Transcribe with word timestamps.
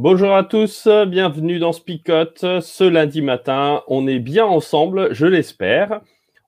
Bonjour 0.00 0.32
à 0.32 0.44
tous, 0.44 0.86
bienvenue 1.08 1.58
dans 1.58 1.72
Spicote. 1.72 2.46
Ce 2.60 2.84
lundi 2.84 3.20
matin, 3.20 3.82
on 3.88 4.06
est 4.06 4.20
bien 4.20 4.44
ensemble, 4.44 5.12
je 5.12 5.26
l'espère. 5.26 6.02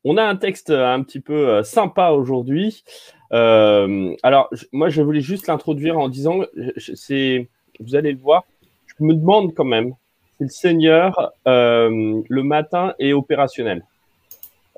On 0.04 0.16
a 0.18 0.22
un 0.22 0.36
texte 0.36 0.70
un 0.70 1.02
petit 1.02 1.18
peu 1.18 1.48
euh, 1.48 1.64
sympa 1.64 2.10
aujourd'hui. 2.10 2.84
Euh, 3.32 4.14
alors, 4.22 4.50
moi, 4.70 4.88
je 4.88 5.02
voulais 5.02 5.20
juste 5.20 5.48
l'introduire 5.48 5.98
en 5.98 6.08
disant, 6.08 6.42
c'est, 6.76 7.48
vous 7.80 7.96
allez 7.96 8.12
le 8.12 8.20
voir, 8.20 8.44
je 8.86 9.04
me 9.04 9.14
demande 9.14 9.52
quand 9.52 9.64
même 9.64 9.94
si 10.36 10.44
le 10.44 10.48
Seigneur, 10.48 11.32
euh, 11.48 12.22
le 12.28 12.42
matin, 12.44 12.94
est 13.00 13.12
opérationnel. 13.12 13.82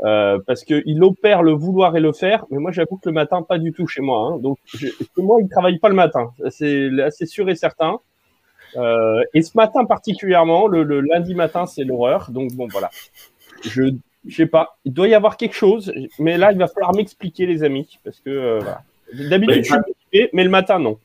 parce 0.02 0.64
qu'il 0.64 1.04
opère 1.04 1.42
le 1.42 1.52
vouloir 1.52 1.94
et 1.94 2.00
le 2.00 2.14
faire, 2.14 2.46
mais 2.50 2.56
moi 2.56 2.70
j'avoue 2.72 2.96
que 2.96 3.10
le 3.10 3.12
matin, 3.12 3.42
pas 3.42 3.58
du 3.58 3.74
tout 3.74 3.86
chez 3.86 4.00
moi. 4.00 4.30
Hein. 4.32 4.38
Donc, 4.38 4.56
moi, 5.18 5.40
il 5.42 5.48
travaille 5.50 5.78
pas 5.78 5.90
le 5.90 5.94
matin, 5.94 6.30
c'est 6.48 6.88
assez 7.02 7.26
sûr 7.26 7.50
et 7.50 7.54
certain. 7.54 8.00
Euh, 8.76 9.22
et 9.34 9.42
ce 9.42 9.56
matin 9.56 9.84
particulièrement, 9.84 10.66
le, 10.66 11.00
lundi 11.00 11.34
matin, 11.34 11.66
c'est 11.66 11.84
l'horreur. 11.84 12.30
Donc 12.30 12.52
bon, 12.54 12.68
voilà. 12.70 12.90
Je, 13.62 13.94
je 14.26 14.36
sais 14.36 14.46
pas. 14.46 14.78
Il 14.84 14.92
doit 14.92 15.08
y 15.08 15.14
avoir 15.14 15.36
quelque 15.36 15.54
chose, 15.54 15.92
mais 16.18 16.38
là, 16.38 16.52
il 16.52 16.58
va 16.58 16.68
falloir 16.68 16.94
m'expliquer, 16.94 17.46
les 17.46 17.62
amis, 17.62 17.98
parce 18.04 18.20
que 18.20 18.30
euh, 18.30 18.60
d'habitude, 19.12 19.64
je 19.64 19.74
suis 19.74 20.28
mais 20.32 20.44
le 20.44 20.50
matin, 20.50 20.78
non. 20.78 20.98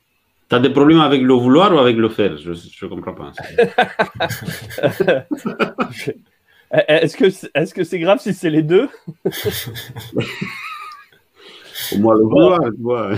Tu 0.48 0.54
as 0.56 0.60
des 0.60 0.70
problèmes 0.70 1.00
avec 1.00 1.20
le 1.22 1.34
vouloir 1.34 1.74
ou 1.74 1.78
avec 1.78 1.96
le 1.96 2.08
faire? 2.08 2.36
Je 2.38 2.50
ne 2.50 2.88
comprends 2.88 3.14
pas. 3.14 3.32
Est-ce 6.70 7.16
que 7.16 7.24
est-ce 7.54 7.72
que 7.72 7.82
c'est 7.82 7.98
grave 7.98 8.18
si 8.20 8.34
c'est 8.34 8.50
les 8.50 8.62
deux? 8.62 8.90
Au 11.92 11.98
moins 11.98 12.14
le 12.14 12.24
vouloir, 12.24 12.60
tu 12.60 12.82
vois. 12.82 13.12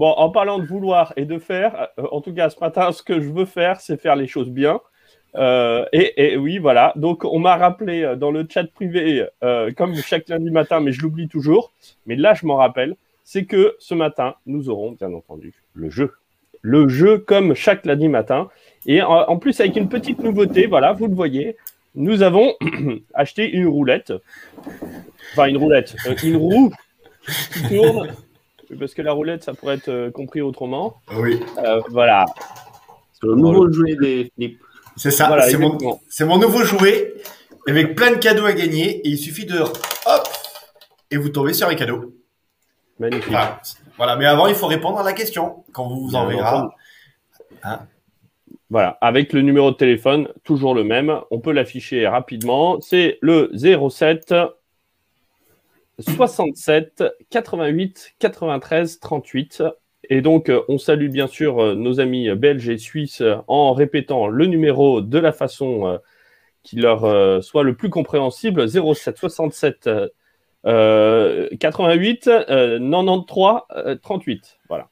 Bon, 0.00 0.12
en 0.12 0.30
parlant 0.30 0.58
de 0.58 0.64
vouloir 0.64 1.12
et 1.16 1.26
de 1.26 1.38
faire, 1.38 1.88
euh, 1.98 2.06
en 2.10 2.22
tout 2.22 2.32
cas 2.32 2.48
ce 2.48 2.58
matin, 2.58 2.90
ce 2.90 3.02
que 3.02 3.20
je 3.20 3.28
veux 3.28 3.44
faire, 3.44 3.82
c'est 3.82 4.00
faire 4.00 4.16
les 4.16 4.26
choses 4.26 4.48
bien. 4.48 4.80
Euh, 5.34 5.84
et, 5.92 6.38
oui, 6.38 6.56
voilà. 6.56 6.94
Donc, 6.96 7.26
on 7.26 7.38
m'a 7.38 7.58
rappelé 7.58 8.02
euh, 8.02 8.16
dans 8.16 8.30
le 8.30 8.46
chat 8.48 8.64
privé, 8.64 9.26
comme 9.76 9.94
chaque 9.96 10.26
lundi 10.30 10.50
matin, 10.50 10.80
mais 10.80 10.92
je 10.92 11.02
l'oublie 11.02 11.28
toujours. 11.28 11.74
Mais 12.06 12.16
là, 12.16 12.32
je 12.32 12.46
m'en 12.46 12.56
rappelle. 12.56 12.96
C'est 13.24 13.44
que 13.44 13.76
ce 13.78 13.92
matin, 13.92 14.36
nous 14.46 14.70
aurons 14.70 14.92
bien 14.92 15.12
entendu 15.12 15.52
le 15.74 15.90
jeu. 15.90 16.14
Le 16.62 16.88
jeu 16.88 17.18
comme 17.18 17.54
chaque 17.54 17.84
lundi 17.84 18.08
matin. 18.08 18.48
Et 18.86 19.02
en, 19.02 19.36
plus, 19.36 19.60
avec 19.60 19.76
une 19.76 19.90
petite 19.90 20.20
nouveauté, 20.20 20.66
voilà, 20.66 20.94
vous 20.94 21.08
le 21.08 21.14
voyez, 21.14 21.58
nous 21.94 22.22
avons 22.22 22.54
acheté 23.12 23.50
une 23.50 23.66
roulette. 23.66 24.14
Enfin, 25.32 25.48
une 25.48 25.58
roulette. 25.58 25.94
une 26.24 26.36
roue 26.36 26.72
qui 27.52 27.76
tourne 27.76 28.08
parce 28.78 28.94
que 28.94 29.02
la 29.02 29.12
roulette, 29.12 29.44
ça 29.44 29.54
pourrait 29.54 29.76
être 29.76 29.88
euh, 29.88 30.10
compris 30.10 30.40
autrement. 30.40 30.96
Oui. 31.16 31.40
Euh, 31.58 31.80
voilà. 31.90 32.24
C'est 33.12 33.26
le 33.26 33.34
nouveau 33.34 33.70
jouet 33.70 33.96
des 33.96 34.30
flips. 34.34 34.60
C'est 34.96 35.10
ça, 35.10 35.40
c'est 35.42 36.24
mon, 36.24 36.38
nouveau 36.38 36.62
jouet 36.64 37.14
avec 37.66 37.94
plein 37.94 38.10
de 38.10 38.16
cadeaux 38.16 38.44
à 38.44 38.52
gagner 38.52 38.98
et 38.98 39.08
il 39.08 39.18
suffit 39.18 39.46
de 39.46 39.58
hop 39.60 40.28
et 41.10 41.16
vous 41.16 41.28
tombez 41.28 41.52
sur 41.52 41.68
les 41.68 41.76
cadeaux. 41.76 42.12
Magnifique. 42.98 43.32
Voilà. 43.96 44.16
mais 44.16 44.26
avant 44.26 44.46
il 44.46 44.54
faut 44.54 44.66
répondre 44.66 44.98
à 44.98 45.02
la 45.02 45.12
question 45.12 45.64
quand 45.72 45.88
vous 45.88 46.08
vous 46.08 46.16
enverra. 46.16 46.74
Hein 47.62 47.80
voilà, 48.70 48.98
avec 49.00 49.32
le 49.32 49.42
numéro 49.42 49.72
de 49.72 49.76
téléphone, 49.76 50.28
toujours 50.44 50.74
le 50.74 50.84
même. 50.84 51.20
On 51.32 51.40
peut 51.40 51.52
l'afficher 51.52 52.06
rapidement. 52.06 52.80
C'est 52.80 53.18
le 53.20 53.50
07 53.52 54.34
67 56.00 57.04
88 57.30 58.14
93 58.18 59.00
38. 59.00 59.62
Et 60.08 60.22
donc, 60.22 60.48
euh, 60.48 60.62
on 60.68 60.78
salue 60.78 61.08
bien 61.08 61.26
sûr 61.28 61.60
euh, 61.60 61.74
nos 61.74 62.00
amis 62.00 62.28
belges 62.34 62.68
et 62.68 62.78
suisses 62.78 63.22
en 63.46 63.72
répétant 63.72 64.26
le 64.26 64.46
numéro 64.46 65.00
de 65.00 65.18
la 65.18 65.32
façon 65.32 65.86
euh, 65.86 65.98
qui 66.62 66.76
leur 66.76 67.42
soit 67.42 67.62
le 67.62 67.74
plus 67.74 67.88
compréhensible 67.88 68.68
07 68.68 69.16
67 69.16 69.88
88 70.62 72.24
93 72.24 73.98
38. 74.02 74.58
Voilà. 74.68 74.90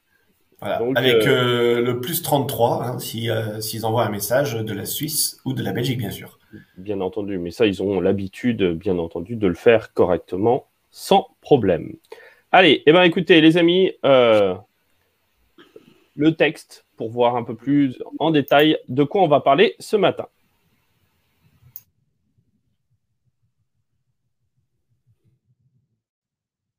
avec 0.62 1.26
le 1.26 2.00
plus 2.00 2.22
33 2.22 2.84
hein, 2.84 2.98
s'ils 2.98 3.84
envoient 3.84 4.06
un 4.06 4.10
message 4.10 4.54
de 4.54 4.72
la 4.72 4.86
Suisse 4.86 5.42
ou 5.44 5.52
de 5.52 5.62
la 5.62 5.72
Belgique, 5.72 5.98
bien 5.98 6.10
sûr. 6.10 6.38
Bien 6.78 7.02
entendu, 7.02 7.36
mais 7.36 7.50
ça, 7.50 7.66
ils 7.66 7.82
ont 7.82 8.00
l'habitude, 8.00 8.64
bien 8.72 8.96
entendu, 8.96 9.36
de 9.36 9.46
le 9.46 9.54
faire 9.54 9.92
correctement 9.92 10.68
sans 10.90 11.26
problème. 11.40 11.94
Allez, 12.50 12.82
eh 12.86 12.92
ben, 12.92 13.02
écoutez, 13.02 13.40
les 13.40 13.56
amis, 13.56 13.92
euh, 14.04 14.54
le 16.14 16.34
texte 16.34 16.86
pour 16.96 17.10
voir 17.10 17.36
un 17.36 17.44
peu 17.44 17.54
plus 17.54 17.98
en 18.18 18.30
détail 18.30 18.76
de 18.88 19.04
quoi 19.04 19.22
on 19.22 19.28
va 19.28 19.40
parler 19.40 19.74
ce 19.78 19.96
matin. 19.96 20.26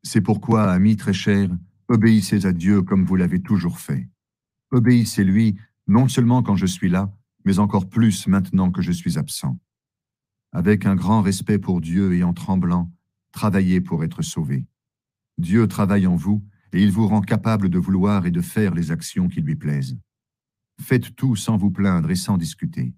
C'est 0.03 0.21
pourquoi, 0.21 0.63
amis 0.71 0.97
très 0.97 1.13
chers, 1.13 1.49
obéissez 1.87 2.45
à 2.45 2.51
Dieu 2.51 2.81
comme 2.81 3.05
vous 3.05 3.15
l'avez 3.15 3.41
toujours 3.41 3.79
fait. 3.79 4.07
Obéissez-lui 4.71 5.57
non 5.87 6.07
seulement 6.07 6.41
quand 6.41 6.55
je 6.55 6.65
suis 6.65 6.89
là, 6.89 7.11
mais 7.45 7.59
encore 7.59 7.89
plus 7.89 8.27
maintenant 8.27 8.71
que 8.71 8.81
je 8.81 8.91
suis 8.91 9.17
absent. 9.17 9.57
Avec 10.51 10.85
un 10.85 10.95
grand 10.95 11.21
respect 11.21 11.59
pour 11.59 11.79
Dieu 11.79 12.15
et 12.15 12.23
en 12.23 12.33
tremblant, 12.33 12.91
travaillez 13.31 13.81
pour 13.81 14.03
être 14.03 14.21
sauvé. 14.21 14.65
Dieu 15.37 15.67
travaille 15.67 16.07
en 16.07 16.15
vous 16.15 16.43
et 16.73 16.83
il 16.83 16.91
vous 16.91 17.07
rend 17.07 17.21
capable 17.21 17.69
de 17.69 17.79
vouloir 17.79 18.25
et 18.25 18.31
de 18.31 18.41
faire 18.41 18.73
les 18.73 18.91
actions 18.91 19.27
qui 19.27 19.41
lui 19.41 19.55
plaisent. 19.55 19.97
Faites 20.81 21.15
tout 21.15 21.35
sans 21.35 21.57
vous 21.57 21.71
plaindre 21.71 22.11
et 22.11 22.15
sans 22.15 22.37
discuter. 22.37 22.93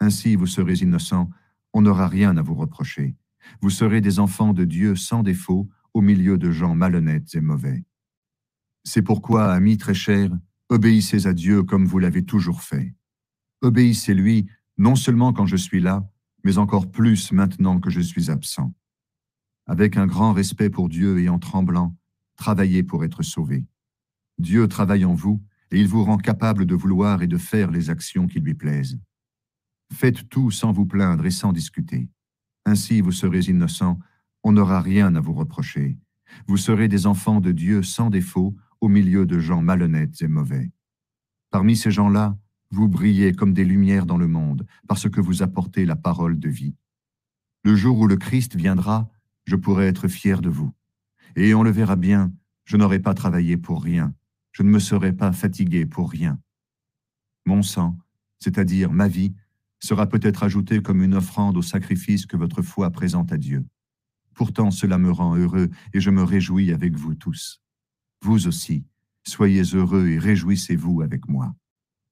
Ainsi 0.00 0.36
vous 0.36 0.46
serez 0.46 0.74
innocents, 0.74 1.30
on 1.72 1.82
n'aura 1.82 2.08
rien 2.08 2.36
à 2.36 2.42
vous 2.42 2.54
reprocher. 2.54 3.16
Vous 3.60 3.70
serez 3.70 4.00
des 4.00 4.18
enfants 4.18 4.52
de 4.52 4.64
Dieu 4.64 4.96
sans 4.96 5.22
défaut 5.22 5.68
au 5.94 6.00
milieu 6.00 6.38
de 6.38 6.50
gens 6.50 6.74
malhonnêtes 6.74 7.34
et 7.34 7.40
mauvais. 7.40 7.84
C'est 8.84 9.02
pourquoi, 9.02 9.52
amis 9.52 9.76
très 9.76 9.94
chers, 9.94 10.30
obéissez 10.68 11.26
à 11.26 11.32
Dieu 11.32 11.62
comme 11.62 11.86
vous 11.86 11.98
l'avez 11.98 12.24
toujours 12.24 12.62
fait. 12.62 12.94
Obéissez-lui 13.60 14.48
non 14.78 14.96
seulement 14.96 15.32
quand 15.32 15.46
je 15.46 15.56
suis 15.56 15.80
là, 15.80 16.08
mais 16.44 16.58
encore 16.58 16.90
plus 16.90 17.32
maintenant 17.32 17.78
que 17.78 17.90
je 17.90 18.00
suis 18.00 18.30
absent 18.30 18.74
avec 19.66 19.96
un 19.96 20.06
grand 20.06 20.32
respect 20.32 20.70
pour 20.70 20.88
Dieu 20.88 21.20
et 21.20 21.28
en 21.28 21.38
tremblant, 21.38 21.96
travaillez 22.36 22.82
pour 22.82 23.04
être 23.04 23.22
sauvé. 23.22 23.66
Dieu 24.38 24.66
travaille 24.68 25.04
en 25.04 25.14
vous 25.14 25.42
et 25.70 25.80
il 25.80 25.88
vous 25.88 26.04
rend 26.04 26.18
capable 26.18 26.66
de 26.66 26.74
vouloir 26.74 27.22
et 27.22 27.26
de 27.26 27.38
faire 27.38 27.70
les 27.70 27.90
actions 27.90 28.26
qui 28.26 28.40
lui 28.40 28.54
plaisent. 28.54 28.98
Faites 29.92 30.28
tout 30.28 30.50
sans 30.50 30.72
vous 30.72 30.86
plaindre 30.86 31.26
et 31.26 31.30
sans 31.30 31.52
discuter. 31.52 32.08
Ainsi 32.64 33.00
vous 33.00 33.12
serez 33.12 33.50
innocents, 33.50 33.98
on 34.42 34.52
n'aura 34.52 34.80
rien 34.80 35.14
à 35.14 35.20
vous 35.20 35.34
reprocher. 35.34 35.98
Vous 36.46 36.56
serez 36.56 36.88
des 36.88 37.06
enfants 37.06 37.40
de 37.40 37.52
Dieu 37.52 37.82
sans 37.82 38.10
défaut 38.10 38.56
au 38.80 38.88
milieu 38.88 39.26
de 39.26 39.38
gens 39.38 39.62
malhonnêtes 39.62 40.22
et 40.22 40.28
mauvais. 40.28 40.72
Parmi 41.50 41.76
ces 41.76 41.90
gens-là, 41.90 42.38
vous 42.70 42.88
brillez 42.88 43.32
comme 43.32 43.52
des 43.52 43.64
lumières 43.64 44.06
dans 44.06 44.16
le 44.16 44.26
monde 44.26 44.66
parce 44.88 45.08
que 45.08 45.20
vous 45.20 45.42
apportez 45.42 45.84
la 45.84 45.96
parole 45.96 46.38
de 46.38 46.48
vie. 46.48 46.74
Le 47.64 47.76
jour 47.76 47.98
où 47.98 48.06
le 48.06 48.16
Christ 48.16 48.56
viendra, 48.56 49.10
je 49.44 49.56
pourrai 49.56 49.86
être 49.86 50.08
fier 50.08 50.40
de 50.40 50.48
vous. 50.48 50.72
Et 51.36 51.54
on 51.54 51.62
le 51.62 51.70
verra 51.70 51.96
bien, 51.96 52.32
je 52.64 52.76
n'aurai 52.76 52.98
pas 52.98 53.14
travaillé 53.14 53.56
pour 53.56 53.82
rien, 53.82 54.14
je 54.52 54.62
ne 54.62 54.70
me 54.70 54.78
serai 54.78 55.12
pas 55.12 55.32
fatigué 55.32 55.86
pour 55.86 56.10
rien. 56.10 56.38
Mon 57.46 57.62
sang, 57.62 57.98
c'est-à-dire 58.38 58.92
ma 58.92 59.08
vie, 59.08 59.34
sera 59.80 60.06
peut-être 60.06 60.44
ajouté 60.44 60.80
comme 60.80 61.02
une 61.02 61.14
offrande 61.14 61.56
au 61.56 61.62
sacrifice 61.62 62.26
que 62.26 62.36
votre 62.36 62.62
foi 62.62 62.90
présente 62.90 63.32
à 63.32 63.36
Dieu. 63.36 63.64
Pourtant 64.34 64.70
cela 64.70 64.96
me 64.98 65.10
rend 65.10 65.36
heureux 65.36 65.70
et 65.92 66.00
je 66.00 66.10
me 66.10 66.22
réjouis 66.22 66.72
avec 66.72 66.94
vous 66.94 67.14
tous. 67.14 67.60
Vous 68.22 68.46
aussi, 68.46 68.84
soyez 69.24 69.62
heureux 69.74 70.08
et 70.08 70.18
réjouissez-vous 70.18 71.02
avec 71.02 71.28
moi. 71.28 71.54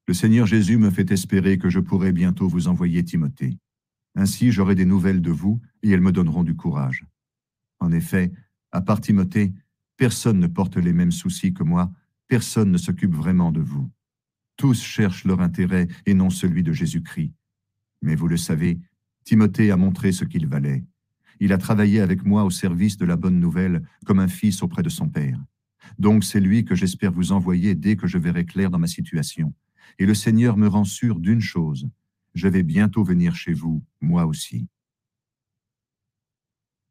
Le 0.08 0.14
Seigneur 0.14 0.46
Jésus 0.46 0.76
me 0.76 0.90
fait 0.90 1.10
espérer 1.12 1.58
que 1.58 1.70
je 1.70 1.78
pourrai 1.78 2.12
bientôt 2.12 2.48
vous 2.48 2.66
envoyer 2.66 3.04
Timothée. 3.04 3.56
Ainsi 4.16 4.50
j'aurai 4.50 4.74
des 4.74 4.84
nouvelles 4.84 5.22
de 5.22 5.30
vous 5.30 5.60
et 5.82 5.90
elles 5.90 6.00
me 6.00 6.12
donneront 6.12 6.42
du 6.42 6.56
courage. 6.56 7.06
En 7.80 7.92
effet, 7.92 8.32
à 8.72 8.80
part 8.80 9.00
Timothée, 9.00 9.52
personne 9.96 10.38
ne 10.38 10.46
porte 10.46 10.76
les 10.76 10.92
mêmes 10.92 11.12
soucis 11.12 11.52
que 11.52 11.64
moi, 11.64 11.90
personne 12.28 12.70
ne 12.70 12.78
s'occupe 12.78 13.14
vraiment 13.14 13.52
de 13.52 13.60
vous. 13.60 13.90
Tous 14.56 14.80
cherchent 14.80 15.24
leur 15.24 15.40
intérêt 15.40 15.88
et 16.06 16.14
non 16.14 16.30
celui 16.30 16.62
de 16.62 16.72
Jésus-Christ. 16.72 17.32
Mais 18.02 18.14
vous 18.14 18.28
le 18.28 18.36
savez, 18.36 18.78
Timothée 19.24 19.70
a 19.70 19.76
montré 19.76 20.12
ce 20.12 20.24
qu'il 20.24 20.46
valait. 20.46 20.84
Il 21.40 21.52
a 21.52 21.58
travaillé 21.58 22.00
avec 22.00 22.24
moi 22.24 22.44
au 22.44 22.50
service 22.50 22.98
de 22.98 23.06
la 23.06 23.16
bonne 23.16 23.40
nouvelle 23.40 23.82
comme 24.04 24.20
un 24.20 24.28
fils 24.28 24.62
auprès 24.62 24.82
de 24.82 24.90
son 24.90 25.08
père. 25.08 25.42
Donc 25.98 26.24
c'est 26.24 26.40
lui 26.40 26.64
que 26.64 26.74
j'espère 26.74 27.12
vous 27.12 27.32
envoyer 27.32 27.74
dès 27.74 27.96
que 27.96 28.06
je 28.06 28.18
verrai 28.18 28.44
clair 28.44 28.70
dans 28.70 28.78
ma 28.78 28.86
situation. 28.86 29.54
Et 29.98 30.06
le 30.06 30.14
Seigneur 30.14 30.56
me 30.56 30.68
rend 30.68 30.84
sûr 30.84 31.18
d'une 31.18 31.40
chose, 31.40 31.88
je 32.34 32.48
vais 32.48 32.62
bientôt 32.62 33.02
venir 33.02 33.34
chez 33.34 33.52
vous, 33.52 33.82
moi 34.00 34.26
aussi. 34.26 34.68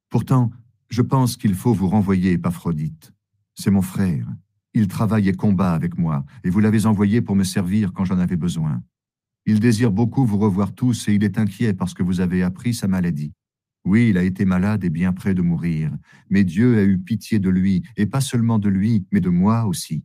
Pourtant, 0.09 0.51
je 0.89 1.01
pense 1.01 1.37
qu'il 1.37 1.53
faut 1.53 1.73
vous 1.73 1.87
renvoyer 1.87 2.33
Épaphrodite. 2.33 3.13
C'est 3.55 3.71
mon 3.71 3.81
frère. 3.81 4.27
Il 4.73 4.87
travaille 4.87 5.29
et 5.29 5.33
combat 5.33 5.73
avec 5.73 5.97
moi, 5.97 6.25
et 6.43 6.49
vous 6.49 6.59
l'avez 6.59 6.85
envoyé 6.85 7.21
pour 7.21 7.35
me 7.35 7.43
servir 7.43 7.93
quand 7.93 8.05
j'en 8.05 8.19
avais 8.19 8.37
besoin. 8.37 8.81
Il 9.45 9.59
désire 9.59 9.91
beaucoup 9.91 10.25
vous 10.25 10.37
revoir 10.37 10.73
tous 10.73 11.07
et 11.07 11.13
il 11.13 11.23
est 11.23 11.39
inquiet 11.39 11.73
parce 11.73 11.93
que 11.93 12.03
vous 12.03 12.19
avez 12.19 12.43
appris 12.43 12.73
sa 12.73 12.87
maladie. 12.87 13.33
Oui, 13.85 14.09
il 14.09 14.17
a 14.17 14.23
été 14.23 14.45
malade 14.45 14.83
et 14.83 14.89
bien 14.89 15.13
près 15.13 15.33
de 15.33 15.41
mourir, 15.41 15.91
mais 16.29 16.43
Dieu 16.43 16.77
a 16.77 16.83
eu 16.83 16.99
pitié 16.99 17.39
de 17.39 17.49
lui, 17.49 17.81
et 17.95 18.05
pas 18.05 18.21
seulement 18.21 18.59
de 18.59 18.69
lui, 18.69 19.05
mais 19.11 19.21
de 19.21 19.29
moi 19.29 19.65
aussi. 19.65 20.03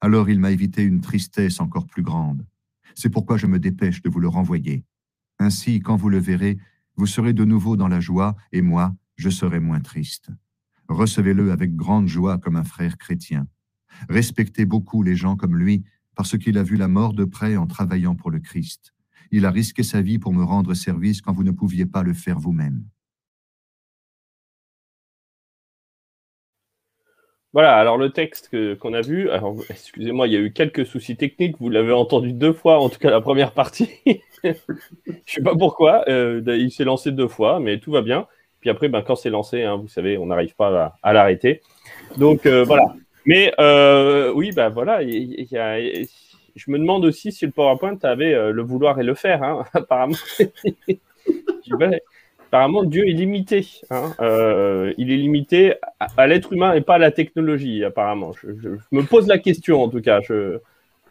Alors 0.00 0.28
il 0.28 0.38
m'a 0.38 0.50
évité 0.50 0.82
une 0.82 1.00
tristesse 1.00 1.60
encore 1.60 1.86
plus 1.86 2.02
grande. 2.02 2.46
C'est 2.94 3.10
pourquoi 3.10 3.36
je 3.36 3.46
me 3.46 3.58
dépêche 3.58 4.02
de 4.02 4.10
vous 4.10 4.20
le 4.20 4.28
renvoyer. 4.28 4.84
Ainsi, 5.38 5.80
quand 5.80 5.96
vous 5.96 6.10
le 6.10 6.18
verrez, 6.18 6.58
vous 6.96 7.06
serez 7.06 7.32
de 7.32 7.44
nouveau 7.44 7.76
dans 7.76 7.88
la 7.88 8.00
joie, 8.00 8.36
et 8.52 8.62
moi, 8.62 8.94
je 9.16 9.30
serai 9.30 9.60
moins 9.60 9.80
triste. 9.80 10.30
Recevez-le 10.88 11.52
avec 11.52 11.76
grande 11.76 12.08
joie 12.08 12.38
comme 12.38 12.56
un 12.56 12.64
frère 12.64 12.98
chrétien. 12.98 13.46
Respectez 14.08 14.64
beaucoup 14.64 15.02
les 15.02 15.16
gens 15.16 15.36
comme 15.36 15.56
lui, 15.56 15.84
parce 16.14 16.38
qu'il 16.38 16.58
a 16.58 16.62
vu 16.62 16.76
la 16.76 16.88
mort 16.88 17.14
de 17.14 17.24
près 17.24 17.56
en 17.56 17.66
travaillant 17.66 18.14
pour 18.14 18.30
le 18.30 18.40
Christ. 18.40 18.94
Il 19.30 19.46
a 19.46 19.50
risqué 19.50 19.82
sa 19.82 20.02
vie 20.02 20.18
pour 20.18 20.32
me 20.32 20.44
rendre 20.44 20.74
service 20.74 21.20
quand 21.20 21.32
vous 21.32 21.44
ne 21.44 21.50
pouviez 21.50 21.86
pas 21.86 22.02
le 22.02 22.12
faire 22.12 22.38
vous-même. 22.38 22.84
Voilà, 27.52 27.76
alors 27.76 27.96
le 27.96 28.10
texte 28.10 28.50
qu'on 28.78 28.94
a 28.94 29.00
vu, 29.00 29.30
alors 29.30 29.56
excusez-moi, 29.70 30.26
il 30.26 30.32
y 30.32 30.36
a 30.36 30.40
eu 30.40 30.52
quelques 30.52 30.84
soucis 30.84 31.16
techniques, 31.16 31.56
vous 31.60 31.70
l'avez 31.70 31.92
entendu 31.92 32.32
deux 32.32 32.52
fois, 32.52 32.80
en 32.80 32.88
tout 32.88 32.98
cas 32.98 33.10
la 33.10 33.20
première 33.20 33.52
partie. 33.52 33.88
Je 34.44 34.52
sais 35.24 35.40
pas 35.40 35.54
pourquoi, 35.54 36.04
euh, 36.08 36.42
il 36.46 36.72
s'est 36.72 36.82
lancé 36.82 37.12
deux 37.12 37.28
fois, 37.28 37.60
mais 37.60 37.78
tout 37.78 37.92
va 37.92 38.02
bien. 38.02 38.26
Puis 38.64 38.70
après, 38.70 38.88
ben, 38.88 39.02
quand 39.02 39.14
c'est 39.14 39.28
lancé, 39.28 39.62
hein, 39.62 39.76
vous 39.76 39.88
savez, 39.88 40.16
on 40.16 40.24
n'arrive 40.24 40.54
pas 40.54 40.96
à, 41.02 41.12
l'arrêter. 41.12 41.60
Donc 42.16 42.46
euh, 42.46 42.64
voilà. 42.64 42.94
Mais 43.26 43.52
euh, 43.60 44.32
oui, 44.32 44.52
ben 44.52 44.70
voilà, 44.70 45.02
je 45.02 46.70
me 46.70 46.78
demande 46.78 47.04
aussi 47.04 47.30
si 47.30 47.44
le 47.44 47.52
PowerPoint 47.52 47.98
avait 48.04 48.52
le 48.52 48.62
vouloir 48.62 48.98
et 48.98 49.02
le 49.02 49.14
faire, 49.14 49.42
hein, 49.42 49.64
apparemment 49.74 50.16
apparemment, 52.54 52.84
Dieu 52.84 53.06
est 53.06 53.12
limité. 53.12 53.66
Hein. 53.90 54.14
Euh, 54.20 54.94
il 54.96 55.10
est 55.10 55.16
limité 55.16 55.74
à, 55.98 56.26
l'être 56.28 56.52
humain 56.52 56.72
et 56.72 56.80
pas 56.80 56.94
à 56.94 56.98
la 56.98 57.10
technologie, 57.10 57.84
apparemment. 57.84 58.32
Je, 58.32 58.68
me 58.92 59.02
pose 59.02 59.26
la 59.26 59.38
question, 59.38 59.82
en 59.82 59.88
tout 59.88 60.00
cas. 60.00 60.20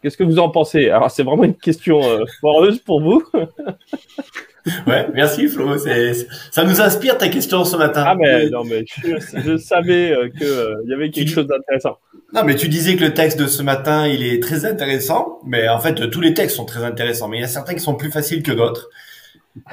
Qu'est-ce 0.01 0.17
que 0.17 0.23
vous 0.23 0.39
en 0.39 0.49
pensez? 0.49 0.89
Alors, 0.89 1.11
c'est 1.11 1.23
vraiment 1.23 1.43
une 1.43 1.55
question 1.55 2.01
euh, 2.03 2.23
foreuse 2.41 2.79
pour 2.79 3.01
vous. 3.01 3.23
ouais, 4.87 5.07
merci 5.13 5.47
Flo. 5.47 5.77
Ça 5.77 6.63
nous 6.63 6.81
inspire 6.81 7.17
ta 7.17 7.27
question 7.27 7.65
ce 7.65 7.75
matin. 7.75 8.03
Ah, 8.07 8.15
mais 8.15 8.49
non, 8.49 8.63
mais 8.63 8.85
je, 8.87 9.57
savais 9.57 10.11
euh, 10.11 10.29
qu'il 10.29 10.89
y 10.89 10.93
avait 10.93 11.09
quelque 11.09 11.29
chose 11.29 11.47
d'intéressant. 11.47 11.97
Non, 12.33 12.43
mais 12.45 12.55
tu 12.55 12.69
disais 12.69 12.95
que 12.95 13.03
le 13.03 13.13
texte 13.13 13.37
de 13.37 13.47
ce 13.47 13.61
matin, 13.61 14.07
il 14.07 14.23
est 14.23 14.41
très 14.41 14.65
intéressant. 14.65 15.39
Mais 15.45 15.67
en 15.67 15.79
fait, 15.79 16.09
tous 16.09 16.21
les 16.21 16.33
textes 16.33 16.55
sont 16.55 16.65
très 16.65 16.83
intéressants. 16.83 17.27
Mais 17.27 17.37
il 17.37 17.41
y 17.41 17.45
a 17.45 17.47
certains 17.47 17.73
qui 17.73 17.81
sont 17.81 17.95
plus 17.95 18.11
faciles 18.11 18.41
que 18.41 18.51
d'autres. 18.51 18.89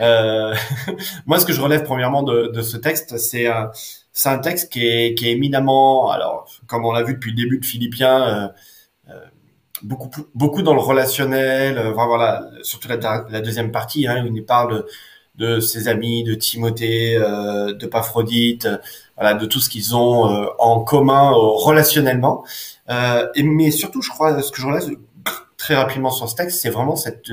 Euh, 0.00 0.54
moi, 1.26 1.38
ce 1.38 1.46
que 1.46 1.52
je 1.52 1.60
relève 1.60 1.84
premièrement 1.84 2.22
de, 2.22 2.50
de 2.52 2.62
ce 2.62 2.76
texte, 2.76 3.16
c'est 3.16 3.46
un, 3.46 3.70
c'est 4.12 4.28
un 4.28 4.38
texte 4.38 4.72
qui 4.72 4.86
est, 4.86 5.14
qui 5.14 5.28
est 5.28 5.32
éminemment, 5.32 6.10
alors 6.10 6.46
comme 6.66 6.84
on 6.84 6.92
l'a 6.92 7.02
vu 7.02 7.14
depuis 7.14 7.30
le 7.30 7.36
début 7.36 7.58
de 7.58 7.64
Philippiens, 7.64 8.22
euh, 8.22 8.48
euh 8.48 8.48
beaucoup 9.82 10.10
beaucoup 10.34 10.62
dans 10.62 10.74
le 10.74 10.80
relationnel. 10.80 11.78
Euh, 11.78 11.92
voilà, 11.92 12.44
surtout 12.62 12.88
la, 12.88 13.40
deuxième 13.40 13.72
partie 13.72 14.06
hein, 14.06 14.24
où 14.24 14.34
il 14.34 14.44
parle 14.44 14.84
de, 15.36 15.60
ses 15.60 15.88
amis, 15.88 16.24
de 16.24 16.34
Timothée, 16.34 17.16
euh, 17.16 17.72
de 17.72 17.86
Paphrodite, 17.86 18.68
voilà, 19.16 19.34
de 19.34 19.46
tout 19.46 19.60
ce 19.60 19.70
qu'ils 19.70 19.96
ont 19.96 20.48
en 20.58 20.80
commun 20.80 21.30
relationnellement. 21.32 22.44
et, 23.34 23.42
mais 23.42 23.70
surtout, 23.70 24.02
je 24.02 24.10
crois, 24.10 24.42
ce 24.42 24.50
que 24.52 24.60
je 24.60 24.66
relève 24.66 24.84
très 25.56 25.74
rapidement 25.76 26.10
sur 26.10 26.28
ce 26.28 26.34
texte, 26.36 26.60
c'est 26.60 26.70
vraiment 26.70 26.96
cette 26.96 27.30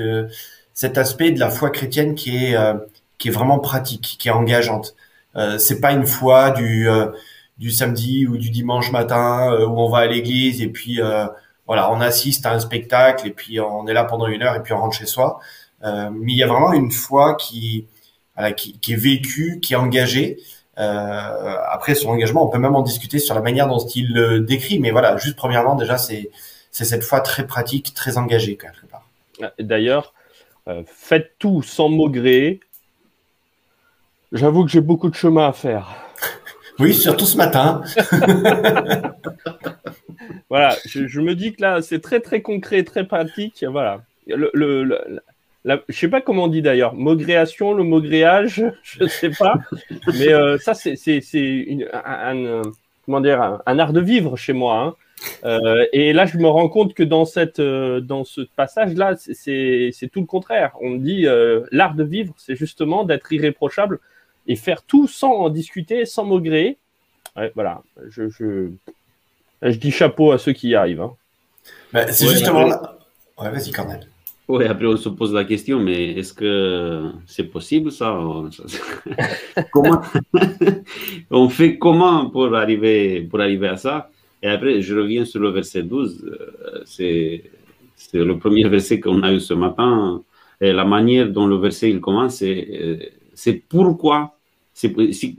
cet 0.78 0.96
aspect 0.96 1.32
de 1.32 1.40
la 1.40 1.50
foi 1.50 1.70
chrétienne 1.70 2.14
qui 2.14 2.36
est 2.36 2.56
euh, 2.56 2.74
qui 3.18 3.28
est 3.28 3.30
vraiment 3.32 3.58
pratique, 3.58 4.16
qui 4.16 4.28
est 4.28 4.30
engageante. 4.30 4.94
Euh, 5.34 5.58
c'est 5.58 5.80
pas 5.80 5.90
une 5.90 6.06
foi 6.06 6.52
du 6.52 6.88
euh, 6.88 7.06
du 7.58 7.72
samedi 7.72 8.28
ou 8.28 8.38
du 8.38 8.50
dimanche 8.50 8.92
matin 8.92 9.52
euh, 9.52 9.66
où 9.66 9.80
on 9.80 9.88
va 9.88 9.98
à 9.98 10.06
l'église 10.06 10.62
et 10.62 10.68
puis 10.68 11.00
voilà, 11.68 11.92
on 11.92 12.00
assiste 12.00 12.44
à 12.46 12.52
un 12.52 12.58
spectacle 12.58 13.28
et 13.28 13.30
puis 13.30 13.60
on 13.60 13.86
est 13.86 13.92
là 13.92 14.02
pendant 14.02 14.26
une 14.26 14.42
heure 14.42 14.56
et 14.56 14.62
puis 14.62 14.72
on 14.72 14.80
rentre 14.80 14.96
chez 14.96 15.06
soi. 15.06 15.38
mais 15.84 16.32
il 16.32 16.36
y 16.36 16.42
a 16.42 16.48
vraiment 16.48 16.72
une 16.72 16.90
foi 16.90 17.36
qui 17.36 17.86
voilà, 18.38 18.52
qui, 18.52 18.78
qui 18.78 18.92
est 18.92 18.96
vécue, 18.96 19.60
qui 19.60 19.74
est 19.74 19.76
engagée. 19.76 20.38
Euh, 20.78 21.56
après 21.70 21.96
son 21.96 22.10
engagement, 22.10 22.46
on 22.46 22.48
peut 22.48 22.58
même 22.58 22.76
en 22.76 22.82
discuter 22.82 23.18
sur 23.18 23.34
la 23.34 23.40
manière 23.40 23.66
dont 23.66 23.78
il 23.78 24.14
le 24.14 24.40
décrit, 24.40 24.78
mais 24.78 24.92
voilà, 24.92 25.16
juste 25.16 25.36
premièrement 25.36 25.74
déjà 25.74 25.98
c'est 25.98 26.30
c'est 26.70 26.84
cette 26.84 27.02
foi 27.02 27.20
très 27.20 27.46
pratique, 27.46 27.94
très 27.94 28.16
engagée 28.16 28.56
quelque 28.56 28.86
part. 28.86 29.08
D'ailleurs, 29.58 30.14
euh, 30.68 30.82
faites 30.86 31.32
tout 31.40 31.62
sans 31.62 31.88
maugréer. 31.88 32.60
J'avoue 34.30 34.64
que 34.64 34.70
j'ai 34.70 34.80
beaucoup 34.80 35.10
de 35.10 35.14
chemin 35.14 35.48
à 35.48 35.52
faire. 35.52 35.88
Oui, 36.80 36.94
surtout 36.94 37.26
ce 37.26 37.36
matin. 37.36 37.82
voilà, 40.50 40.76
je, 40.86 41.20
me 41.20 41.34
dis 41.34 41.54
que 41.54 41.62
là, 41.62 41.82
c'est 41.82 42.00
très 42.00 42.20
très 42.20 42.42
concret, 42.42 42.82
très 42.82 43.04
pratique. 43.04 43.64
Voilà. 43.68 44.02
Le, 44.26 44.98
je 45.88 45.96
sais 45.96 46.08
pas 46.08 46.20
comment 46.20 46.44
on 46.44 46.48
dit 46.48 46.62
d'ailleurs, 46.62 46.94
maugréation, 46.94 47.74
le 47.74 47.84
maugréage, 47.84 48.64
je 48.82 49.06
sais 49.06 49.30
pas. 49.30 49.58
Mais 50.18 50.32
euh, 50.32 50.58
ça, 50.58 50.74
c'est 50.74 50.96
un, 51.92 52.62
comment 53.04 53.20
dire, 53.20 53.60
un, 53.66 53.78
art 53.78 53.92
de 53.92 54.00
vivre 54.00 54.36
chez 54.36 54.52
moi. 54.52 54.80
Hein. 54.80 54.94
Euh, 55.44 55.84
et 55.92 56.12
là, 56.12 56.26
je 56.26 56.38
me 56.38 56.46
rends 56.46 56.68
compte 56.68 56.94
que 56.94 57.02
dans, 57.02 57.24
cette, 57.24 57.58
euh, 57.58 58.00
dans 58.00 58.24
ce 58.24 58.42
passage-là, 58.56 59.16
c'est 59.16 60.10
tout 60.12 60.20
le 60.20 60.26
contraire. 60.26 60.72
On 60.80 60.90
me 60.90 60.98
dit 60.98 61.26
l'art 61.72 61.94
de 61.94 62.04
vivre, 62.04 62.34
c'est 62.36 62.56
justement 62.56 63.04
d'être 63.04 63.32
irréprochable 63.32 64.00
et 64.46 64.56
faire 64.56 64.82
tout 64.82 65.08
sans 65.08 65.32
en 65.32 65.48
discuter, 65.50 66.06
sans 66.06 66.24
maugréer. 66.24 66.78
Voilà, 67.54 67.82
je, 68.08 68.70
je, 69.62 69.76
dis 69.76 69.90
chapeau 69.90 70.32
à 70.32 70.38
ceux 70.38 70.52
qui 70.52 70.68
y 70.68 70.74
arrivent. 70.74 71.00
Hein. 71.00 71.12
Bah, 71.92 72.10
c'est 72.12 72.28
justement 72.28 72.66
là. 72.66 72.98
Ouais, 73.38 73.50
vas-y, 73.50 73.70
Cornel. 73.70 74.06
Oui, 74.48 74.64
après 74.64 74.86
on 74.86 74.96
se 74.96 75.10
pose 75.10 75.34
la 75.34 75.44
question, 75.44 75.78
mais 75.78 76.12
est-ce 76.12 76.32
que 76.32 77.10
c'est 77.26 77.44
possible 77.44 77.92
ça 77.92 78.18
Comment 79.72 80.00
on 81.30 81.50
fait 81.50 81.76
comment 81.76 82.30
pour 82.30 82.56
arriver 82.56 83.20
pour 83.22 83.40
arriver 83.40 83.68
à 83.68 83.76
ça? 83.76 84.10
Et 84.42 84.48
après, 84.48 84.80
je 84.80 84.94
reviens 84.94 85.24
sur 85.24 85.40
le 85.40 85.50
verset 85.50 85.82
12. 85.82 86.24
Euh, 86.24 86.82
c'est 86.84 87.42
le 88.14 88.38
premier 88.38 88.66
verset 88.68 89.00
qu'on 89.00 89.22
a 89.22 89.32
eu 89.32 89.40
ce 89.40 89.54
matin. 89.54 90.22
Et 90.60 90.72
la 90.72 90.84
manière 90.84 91.28
dont 91.28 91.46
le 91.46 91.56
verset 91.56 91.90
il 91.90 92.00
commence, 92.00 92.36
c'est 92.36 92.68
euh, 93.46 93.60
pourquoi. 93.68 94.37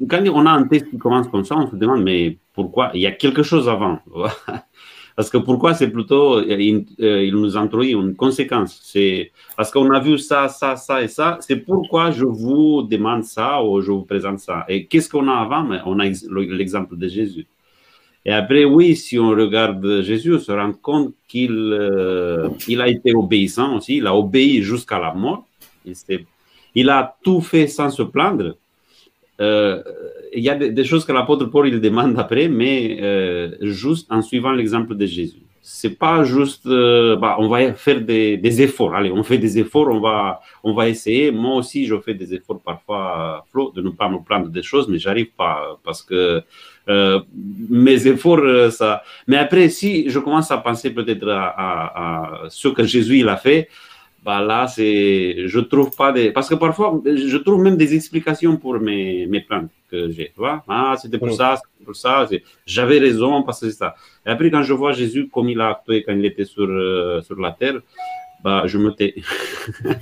Quand 0.10 0.24
on 0.28 0.46
a 0.46 0.52
un 0.52 0.68
texte 0.68 0.90
qui 0.90 0.98
commence 0.98 1.28
comme 1.28 1.46
ça, 1.46 1.56
on 1.56 1.70
se 1.70 1.76
demande, 1.76 2.04
mais 2.04 2.38
pourquoi? 2.54 2.92
Il 2.94 3.02
y 3.02 3.08
a 3.08 3.12
quelque 3.12 3.44
chose 3.44 3.70
avant. 3.70 4.00
Parce 5.16 5.30
que 5.30 5.38
pourquoi? 5.38 5.74
C'est 5.74 5.90
plutôt, 5.90 6.38
euh, 6.38 6.46
il, 6.48 7.32
nous 7.34 7.58
introduit 7.58 7.92
une 7.92 8.16
conséquence. 8.16 8.80
C'est 8.82 9.34
parce 9.58 9.70
qu'on 9.70 9.92
a 9.92 10.00
vu 10.00 10.18
ça, 10.18 10.48
ça, 10.48 10.78
ça 10.78 11.04
et 11.04 11.10
ça. 11.10 11.38
C'est 11.42 11.58
pourquoi 11.58 12.12
je 12.12 12.24
vous 12.24 12.84
demande 12.84 13.26
ça 13.26 13.62
ou 13.62 13.82
je 13.82 13.92
vous 13.92 14.04
présente 14.04 14.40
ça. 14.40 14.64
Et 14.70 14.86
qu'est-ce 14.86 15.10
qu'on 15.10 15.28
a 15.28 15.34
avant? 15.34 15.68
On 15.86 16.00
a 16.00 16.06
l'exemple 16.06 16.96
de 16.96 17.10
Jésus. 17.10 17.46
Et 18.24 18.32
après, 18.32 18.64
oui, 18.64 18.96
si 18.96 19.20
on 19.20 19.32
regarde 19.32 20.04
Jésus, 20.04 20.36
on 20.36 20.40
se 20.40 20.54
rend 20.54 20.72
compte 20.72 21.14
qu'il 21.28 21.52
euh, 21.52 22.48
il 22.70 22.80
a 22.80 22.88
été 22.88 23.14
obéissant 23.14 23.76
aussi, 23.76 23.98
il 23.98 24.08
a 24.08 24.16
obéi 24.16 24.62
jusqu'à 24.62 25.00
la 25.00 25.14
mort. 25.14 25.46
Il, 26.76 26.90
a 26.90 27.18
tout 27.24 27.42
fait 27.42 27.68
sans 27.68 27.90
se 27.90 28.04
plaindre. 28.04 28.56
Euh, 29.40 29.82
il 30.34 30.44
y 30.44 30.50
a 30.50 30.56
des, 30.56 30.84
choses 30.84 31.06
que 31.06 31.12
l'apôtre 31.12 31.46
Paul 31.46 31.68
il 31.68 31.80
demande 31.82 32.18
après, 32.20 32.48
mais 32.48 33.00
euh, 33.02 33.52
juste 33.62 34.12
en 34.12 34.22
suivant 34.22 34.52
l'exemple 34.52 34.96
de 34.96 35.06
Jésus. 35.06 35.42
C'est 35.62 35.98
pas 35.98 36.24
juste, 36.24 36.68
bah, 36.68 37.36
on 37.38 37.48
va 37.48 37.74
faire 37.74 38.02
des, 38.02 38.62
efforts. 38.62 38.96
Allez, 38.96 39.12
on 39.12 39.24
fait 39.24 39.38
des 39.38 39.60
efforts, 39.60 39.88
on 39.90 40.00
va, 40.00 40.40
on 40.64 40.74
va 40.74 40.90
essayer. 40.90 41.32
Moi 41.32 41.56
aussi, 41.56 41.86
je 41.86 41.96
fais 42.00 42.16
des 42.16 42.34
efforts 42.34 42.60
parfois, 42.62 43.46
Flo, 43.52 43.72
de 43.76 43.82
ne 43.82 43.90
pas 43.90 44.10
me 44.10 44.20
plaindre 44.20 44.50
des 44.50 44.64
choses, 44.64 44.88
mais 44.88 44.98
j'arrive 44.98 45.32
pas 45.38 45.80
parce 45.84 46.02
que 46.02 46.42
euh, 46.90 47.20
mes 47.70 48.08
efforts, 48.08 48.40
euh, 48.40 48.72
ça. 48.72 49.04
Mais 49.28 49.38
après, 49.38 49.70
si 49.70 50.10
je 50.10 50.20
commence 50.20 50.50
à 50.50 50.58
penser 50.58 50.90
peut-être 50.90 51.28
à, 51.30 52.42
ce 52.50 52.68
que 52.68 52.84
Jésus 52.84 53.20
il 53.20 53.30
a 53.30 53.38
fait, 53.38 53.70
bah 54.24 54.42
là, 54.42 54.68
c'est, 54.68 55.48
je 55.48 55.60
trouve 55.60 55.92
pas 55.96 56.12
des, 56.12 56.32
parce 56.32 56.50
que 56.50 56.56
parfois, 56.56 57.02
je 57.06 57.38
trouve 57.38 57.62
même 57.62 57.78
des 57.78 57.96
explications 57.96 58.58
pour 58.58 58.80
mes, 58.80 59.26
mes 59.28 59.42
plaintes 59.42 59.72
que 59.90 60.12
j'ai, 60.12 60.32
tu 60.34 60.40
vois. 60.40 60.64
Ah, 60.68 60.96
c'était 61.02 61.18
pour 61.18 61.32
ça, 61.32 61.56
c'était 61.58 61.86
pour 61.86 61.96
ça, 61.96 62.28
j'avais 62.66 63.00
raison 63.00 63.44
parce 63.44 63.62
que 63.62 63.70
c'est 63.70 63.78
ça. 63.78 63.96
Et 64.26 64.30
après, 64.30 64.52
quand 64.52 64.64
je 64.64 64.74
vois 64.74 64.92
Jésus 64.92 65.30
comme 65.30 65.50
il 65.50 65.62
a 65.62 65.70
actué 65.70 66.04
quand 66.04 66.14
il 66.14 66.26
était 66.26 66.46
sur, 66.46 66.68
euh, 66.68 67.22
sur 67.22 67.40
la 67.40 67.52
terre, 67.52 67.80
bah, 68.44 68.64
je 68.66 68.78
me 68.78 68.92
tais. 68.92 69.16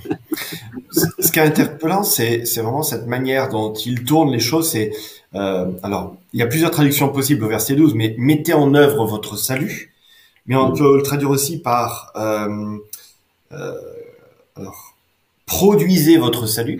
Ce 0.90 1.32
qui 1.32 1.38
est 1.38 1.42
interpellant, 1.42 2.02
c'est, 2.02 2.44
c'est 2.44 2.60
vraiment 2.60 2.82
cette 2.82 3.06
manière 3.06 3.48
dont 3.48 3.72
il 3.72 4.04
tourne 4.04 4.30
les 4.30 4.38
choses. 4.38 4.70
C'est, 4.70 4.92
euh, 5.34 5.66
alors, 5.82 6.16
il 6.32 6.40
y 6.40 6.42
a 6.42 6.46
plusieurs 6.46 6.70
traductions 6.70 7.08
possibles 7.08 7.44
au 7.44 7.48
verset 7.48 7.74
12, 7.74 7.94
mais 7.94 8.14
mettez 8.18 8.54
en 8.54 8.74
œuvre 8.74 9.04
votre 9.06 9.36
salut. 9.36 9.94
mais 10.46 10.56
on 10.56 10.72
peut 10.72 10.96
le 10.96 11.02
traduire 11.02 11.30
aussi 11.30 11.60
par 11.60 12.12
euh, 12.16 12.78
euh, 13.52 13.74
produisez 15.48 16.18
votre 16.18 16.46
salut. 16.46 16.78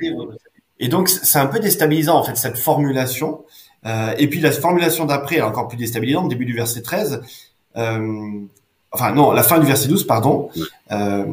Et 0.78 0.88
donc, 0.88 1.08
c'est 1.08 1.38
un 1.38 1.46
peu 1.46 1.58
déstabilisant, 1.58 2.16
en 2.16 2.22
fait, 2.22 2.36
cette 2.36 2.56
formulation. 2.56 3.44
Euh, 3.86 4.14
et 4.18 4.28
puis, 4.28 4.40
la 4.40 4.52
formulation 4.52 5.06
d'après 5.06 5.36
est 5.36 5.42
encore 5.42 5.66
plus 5.66 5.78
déstabilisante, 5.78 6.28
début 6.28 6.44
du 6.44 6.54
verset 6.54 6.82
13. 6.82 7.22
Euh, 7.76 8.40
enfin, 8.92 9.12
non, 9.12 9.32
la 9.32 9.42
fin 9.42 9.58
du 9.58 9.66
verset 9.66 9.88
12, 9.88 10.06
pardon. 10.06 10.50
Euh, 10.92 11.24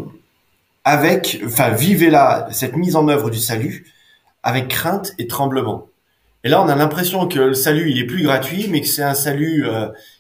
avec, 0.84 1.42
enfin, 1.46 1.70
vivez 1.70 2.10
là 2.10 2.48
cette 2.52 2.76
mise 2.76 2.96
en 2.96 3.08
œuvre 3.08 3.30
du 3.30 3.40
salut 3.40 3.92
avec 4.44 4.68
crainte 4.68 5.14
et 5.18 5.28
tremblement. 5.28 5.88
Et 6.44 6.50
là, 6.50 6.62
on 6.62 6.68
a 6.68 6.76
l'impression 6.76 7.28
que 7.28 7.40
le 7.40 7.54
salut, 7.56 7.90
il 7.90 8.00
est 8.00 8.06
plus 8.06 8.24
gratuit, 8.24 8.68
mais 8.70 8.82
que 8.82 8.88
c'est 8.88 9.02
un 9.02 9.16
salut 9.16 9.66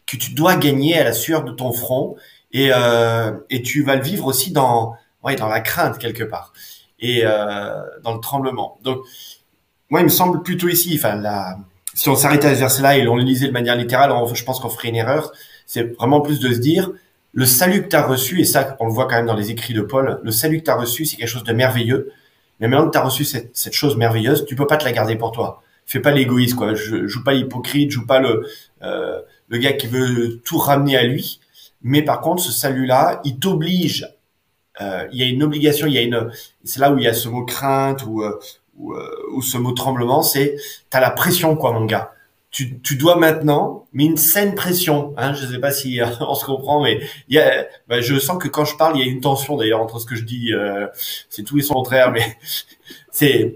que 0.07 0.17
tu 0.17 0.33
dois 0.33 0.55
gagner 0.55 0.97
à 0.97 1.03
la 1.03 1.13
sueur 1.13 1.43
de 1.43 1.51
ton 1.51 1.71
front, 1.71 2.15
et, 2.51 2.71
et 3.51 3.61
tu 3.61 3.83
vas 3.83 3.95
le 3.95 4.01
vivre 4.01 4.25
aussi 4.25 4.51
dans, 4.51 4.95
ouais, 5.25 5.35
dans 5.35 5.47
la 5.47 5.59
crainte 5.59 5.97
quelque 5.97 6.23
part, 6.23 6.53
et 6.99 7.21
euh, 7.25 7.81
dans 8.03 8.13
le 8.13 8.19
tremblement. 8.21 8.77
Donc, 8.83 8.99
moi, 9.89 9.99
il 10.01 10.05
me 10.05 10.09
semble 10.09 10.43
plutôt 10.43 10.67
ici, 10.67 10.95
enfin, 10.97 11.15
la, 11.15 11.57
si 11.93 12.09
on 12.09 12.15
s'arrêtait 12.15 12.47
à 12.47 12.55
ce 12.55 12.59
verset-là 12.59 12.97
et 12.97 13.07
on 13.07 13.15
le 13.15 13.23
lisait 13.23 13.47
de 13.47 13.53
manière 13.53 13.75
littérale, 13.75 14.11
je 14.33 14.43
pense 14.43 14.59
qu'on 14.59 14.69
ferait 14.69 14.89
une 14.89 14.95
erreur. 14.95 15.31
C'est 15.65 15.95
vraiment 15.97 16.21
plus 16.21 16.39
de 16.39 16.53
se 16.53 16.59
dire, 16.59 16.91
le 17.33 17.45
salut 17.45 17.83
que 17.83 17.87
tu 17.89 17.95
as 17.95 18.05
reçu, 18.05 18.39
et 18.39 18.45
ça, 18.45 18.77
on 18.79 18.85
le 18.85 18.91
voit 18.91 19.05
quand 19.07 19.15
même 19.15 19.25
dans 19.25 19.35
les 19.35 19.51
écrits 19.51 19.73
de 19.73 19.81
Paul, 19.81 20.19
le 20.23 20.31
salut 20.31 20.59
que 20.59 20.65
tu 20.65 20.71
as 20.71 20.75
reçu, 20.75 21.05
c'est 21.05 21.17
quelque 21.17 21.27
chose 21.27 21.43
de 21.43 21.53
merveilleux. 21.53 22.11
Mais 22.59 22.67
maintenant 22.67 22.87
que 22.87 22.91
tu 22.91 22.97
as 22.97 23.03
reçu 23.03 23.25
cette, 23.25 23.73
chose 23.73 23.97
merveilleuse, 23.97 24.45
tu 24.45 24.55
peux 24.55 24.67
pas 24.67 24.77
te 24.77 24.85
la 24.85 24.91
garder 24.91 25.15
pour 25.15 25.31
toi. 25.31 25.61
Fais 25.85 25.99
pas 25.99 26.11
l'égoïste, 26.11 26.55
quoi. 26.55 26.73
Je 26.73 27.07
joue 27.07 27.23
pas 27.23 27.33
l'hypocrite, 27.33 27.91
joue 27.91 28.05
pas 28.05 28.19
le, 28.19 28.47
euh, 28.81 29.19
le 29.49 29.57
gars 29.57 29.73
qui 29.73 29.87
veut 29.87 30.39
tout 30.43 30.57
ramener 30.57 30.97
à 30.97 31.03
lui. 31.03 31.39
Mais 31.81 32.01
par 32.01 32.21
contre, 32.21 32.41
ce 32.41 32.51
salut-là, 32.51 33.21
il 33.25 33.37
t'oblige. 33.37 34.14
Euh, 34.81 35.07
il 35.11 35.19
y 35.19 35.23
a 35.23 35.27
une 35.27 35.43
obligation, 35.43 35.87
il 35.87 35.93
y 35.93 35.97
a 35.97 36.01
une. 36.01 36.31
C'est 36.63 36.79
là 36.79 36.91
où 36.91 36.97
il 36.97 37.03
y 37.03 37.07
a 37.07 37.13
ce 37.13 37.29
mot 37.29 37.45
crainte 37.45 38.05
ou 38.05 38.21
euh, 38.21 38.39
ou, 38.77 38.93
euh, 38.93 39.09
ou 39.33 39.41
ce 39.41 39.57
mot 39.57 39.71
tremblement. 39.71 40.21
C'est 40.21 40.55
t'as 40.89 40.99
la 40.99 41.11
pression, 41.11 41.55
quoi, 41.55 41.71
mon 41.71 41.85
gars 41.85 42.11
tu, 42.55 42.79
tu, 42.79 42.95
dois 42.95 43.17
maintenant, 43.17 43.85
mais 43.91 44.05
une 44.05 44.15
saine 44.15 44.55
pression. 44.55 45.13
Hein, 45.17 45.33
je 45.33 45.45
ne 45.45 45.51
sais 45.51 45.59
pas 45.59 45.71
si 45.71 45.99
euh, 45.99 46.05
on 46.21 46.35
se 46.35 46.45
comprend, 46.45 46.81
mais 46.81 47.01
il 47.27 47.35
y 47.35 47.39
a, 47.39 47.67
bah, 47.89 47.99
je 47.99 48.17
sens 48.17 48.41
que 48.41 48.47
quand 48.47 48.63
je 48.63 48.77
parle, 48.77 48.97
il 48.97 49.05
y 49.05 49.09
a 49.09 49.11
une 49.11 49.19
tension 49.19 49.57
d'ailleurs 49.57 49.81
entre 49.81 49.99
ce 49.99 50.05
que 50.05 50.15
je 50.15 50.23
dis. 50.23 50.53
Euh, 50.53 50.87
c'est 51.29 51.43
tout 51.43 51.57
et 51.57 51.61
son 51.61 51.73
contraire, 51.73 52.11
mais 52.11 52.37
c'est 53.11 53.55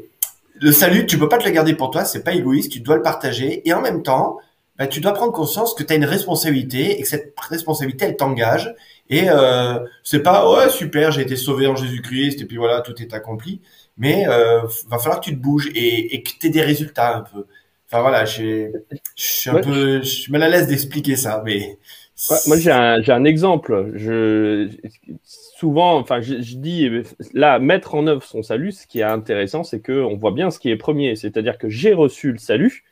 le 0.55 0.73
salut. 0.73 1.05
Tu 1.05 1.17
peux 1.17 1.29
pas 1.29 1.37
te 1.37 1.45
le 1.45 1.51
garder 1.51 1.75
pour 1.75 1.91
toi. 1.91 2.03
C'est 2.03 2.25
pas 2.25 2.33
égoïste. 2.33 2.73
Tu 2.73 2.81
dois 2.81 2.97
le 2.97 3.01
partager 3.01 3.65
et 3.65 3.71
en 3.71 3.81
même 3.81 4.03
temps, 4.03 4.37
bah, 4.79 4.87
tu 4.87 5.01
dois 5.01 5.13
prendre 5.13 5.33
conscience 5.33 5.73
que 5.73 5.83
tu 5.83 5.91
as 5.91 5.97
une 5.97 6.05
responsabilité 6.05 6.97
et 6.97 7.01
que 7.01 7.07
cette 7.07 7.37
responsabilité, 7.37 8.05
elle 8.05 8.15
t'engage. 8.15 8.73
Et 9.09 9.25
euh, 9.29 9.77
c'est 10.03 10.23
pas 10.23 10.49
ouais 10.49 10.69
super, 10.69 11.11
j'ai 11.11 11.21
été 11.21 11.35
sauvé 11.35 11.67
en 11.67 11.75
Jésus-Christ 11.75 12.41
et 12.41 12.45
puis 12.45 12.55
voilà, 12.55 12.79
tout 12.79 12.95
est 13.01 13.13
accompli. 13.13 13.59
Mais 13.97 14.25
euh, 14.29 14.61
va 14.87 14.97
falloir 14.97 15.19
que 15.19 15.25
tu 15.25 15.35
te 15.35 15.41
bouges 15.41 15.67
et, 15.75 16.15
et 16.15 16.23
que 16.23 16.29
tu 16.39 16.47
aies 16.47 16.49
des 16.49 16.61
résultats 16.61 17.17
un 17.17 17.21
peu. 17.21 17.45
Enfin 17.87 18.01
voilà, 18.01 18.23
je 18.23 18.71
suis 19.15 19.49
un 19.49 19.59
peu, 19.59 19.99
je 19.99 20.05
suis 20.05 20.31
mal 20.31 20.43
à 20.43 20.47
l'aise 20.47 20.67
d'expliquer 20.67 21.17
ça, 21.17 21.41
mais. 21.43 21.77
Ouais, 22.29 22.37
moi 22.47 22.57
j'ai 22.57 22.71
un, 22.71 23.01
j'ai 23.01 23.11
un 23.11 23.25
exemple. 23.25 23.91
Je 23.95 24.69
souvent, 25.23 25.97
enfin 25.97 26.21
je, 26.21 26.41
je, 26.41 26.55
dis 26.55 26.89
là 27.33 27.59
mettre 27.59 27.95
en 27.95 28.07
œuvre 28.07 28.23
son 28.23 28.43
salut. 28.43 28.71
Ce 28.71 28.87
qui 28.87 28.99
est 28.99 29.03
intéressant, 29.03 29.63
c'est 29.63 29.81
que 29.81 30.03
on 30.03 30.15
voit 30.15 30.31
bien 30.31 30.51
ce 30.51 30.59
qui 30.59 30.69
est 30.69 30.77
premier, 30.77 31.15
c'est-à-dire 31.15 31.57
que 31.57 31.67
j'ai 31.67 31.93
reçu 31.93 32.31
le 32.31 32.37
salut, 32.37 32.85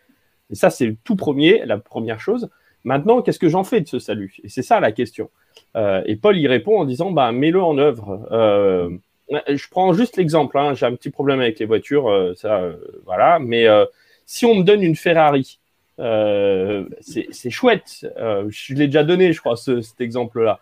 et 0.50 0.56
ça 0.56 0.70
c'est 0.70 0.86
le 0.86 0.96
tout 1.04 1.16
premier, 1.16 1.66
la 1.66 1.78
première 1.78 2.20
chose. 2.20 2.50
Maintenant, 2.88 3.22
qu'est-ce 3.22 3.40
que 3.40 3.50
j'en 3.50 3.66
fais 3.66 3.82
de 3.82 3.88
ce 3.88 4.00
salut? 4.00 4.38
Et 4.46 4.50
c'est 4.50 4.62
ça 4.62 4.80
la 4.80 4.94
question. 4.94 5.30
Euh, 5.76 6.02
et 6.06 6.16
Paul 6.16 6.38
y 6.38 6.48
répond 6.48 6.80
en 6.80 6.86
disant, 6.86 7.12
bah 7.12 7.34
mets-le 7.34 7.62
en 7.62 7.78
œuvre. 7.78 8.26
Euh, 8.32 8.90
je 9.30 9.68
prends 9.70 9.92
juste 9.92 10.16
l'exemple. 10.16 10.58
Hein, 10.58 10.74
j'ai 10.74 10.86
un 10.86 10.96
petit 10.96 11.10
problème 11.10 11.42
avec 11.42 11.60
les 11.60 11.66
voitures, 11.66 12.10
euh, 12.10 12.34
ça, 12.36 12.62
voilà, 13.06 13.40
mais 13.40 13.68
si 14.26 14.46
on 14.46 14.56
me 14.56 14.64
donne 14.64 14.84
une 14.84 14.96
Ferrari, 14.96 15.60
c'est 15.98 17.50
chouette. 17.50 18.08
Je 18.16 18.74
l'ai 18.74 18.86
déjà 18.86 19.04
donné, 19.04 19.34
je 19.34 19.42
crois, 19.42 19.58
ce, 19.58 19.82
cet 19.82 20.00
exemple-là. 20.00 20.62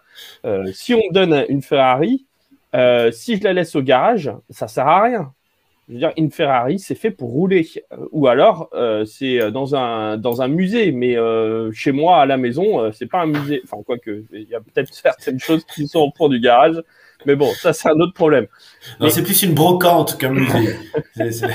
Si 0.73 0.95
on 0.95 0.97
me 0.97 1.13
donne 1.13 1.45
une 1.47 1.61
Ferrari, 1.61 2.25
si 3.11 3.37
je 3.37 3.43
la 3.43 3.53
laisse 3.53 3.75
au 3.75 3.83
garage, 3.83 4.31
ça 4.49 4.67
sert 4.67 4.87
à 4.87 5.03
rien. 5.03 5.33
Je 5.87 5.93
veux 5.93 5.99
dire, 5.99 6.13
une 6.17 6.31
Ferrari, 6.31 6.79
c'est 6.79 6.95
fait 6.95 7.11
pour 7.11 7.29
rouler. 7.29 7.67
Ou 8.11 8.27
alors, 8.27 8.69
euh, 8.73 9.05
c'est 9.05 9.51
dans 9.51 9.75
un, 9.75 10.17
dans 10.17 10.41
un 10.41 10.47
musée. 10.47 10.91
Mais 10.91 11.15
euh, 11.15 11.71
chez 11.71 11.91
moi, 11.91 12.21
à 12.21 12.25
la 12.25 12.37
maison, 12.37 12.91
c'est 12.91 13.05
pas 13.05 13.21
un 13.21 13.27
musée. 13.27 13.61
Enfin, 13.63 13.83
quoi 13.83 13.99
que, 13.99 14.23
il 14.33 14.49
y 14.49 14.55
a 14.55 14.61
peut-être 14.61 14.93
certaines 14.93 15.39
choses 15.39 15.63
qui 15.65 15.87
sont 15.87 15.99
au 15.99 16.11
fond 16.17 16.27
du 16.27 16.39
garage. 16.39 16.81
Mais 17.25 17.35
bon, 17.35 17.51
ça, 17.53 17.71
c'est 17.73 17.89
un 17.89 17.99
autre 17.99 18.13
problème. 18.13 18.47
Non, 18.99 19.09
c'est 19.09 19.23
plus 19.23 19.43
une 19.43 19.53
brocante 19.53 20.17
qu'un 20.17 20.31
musée. 20.31 20.75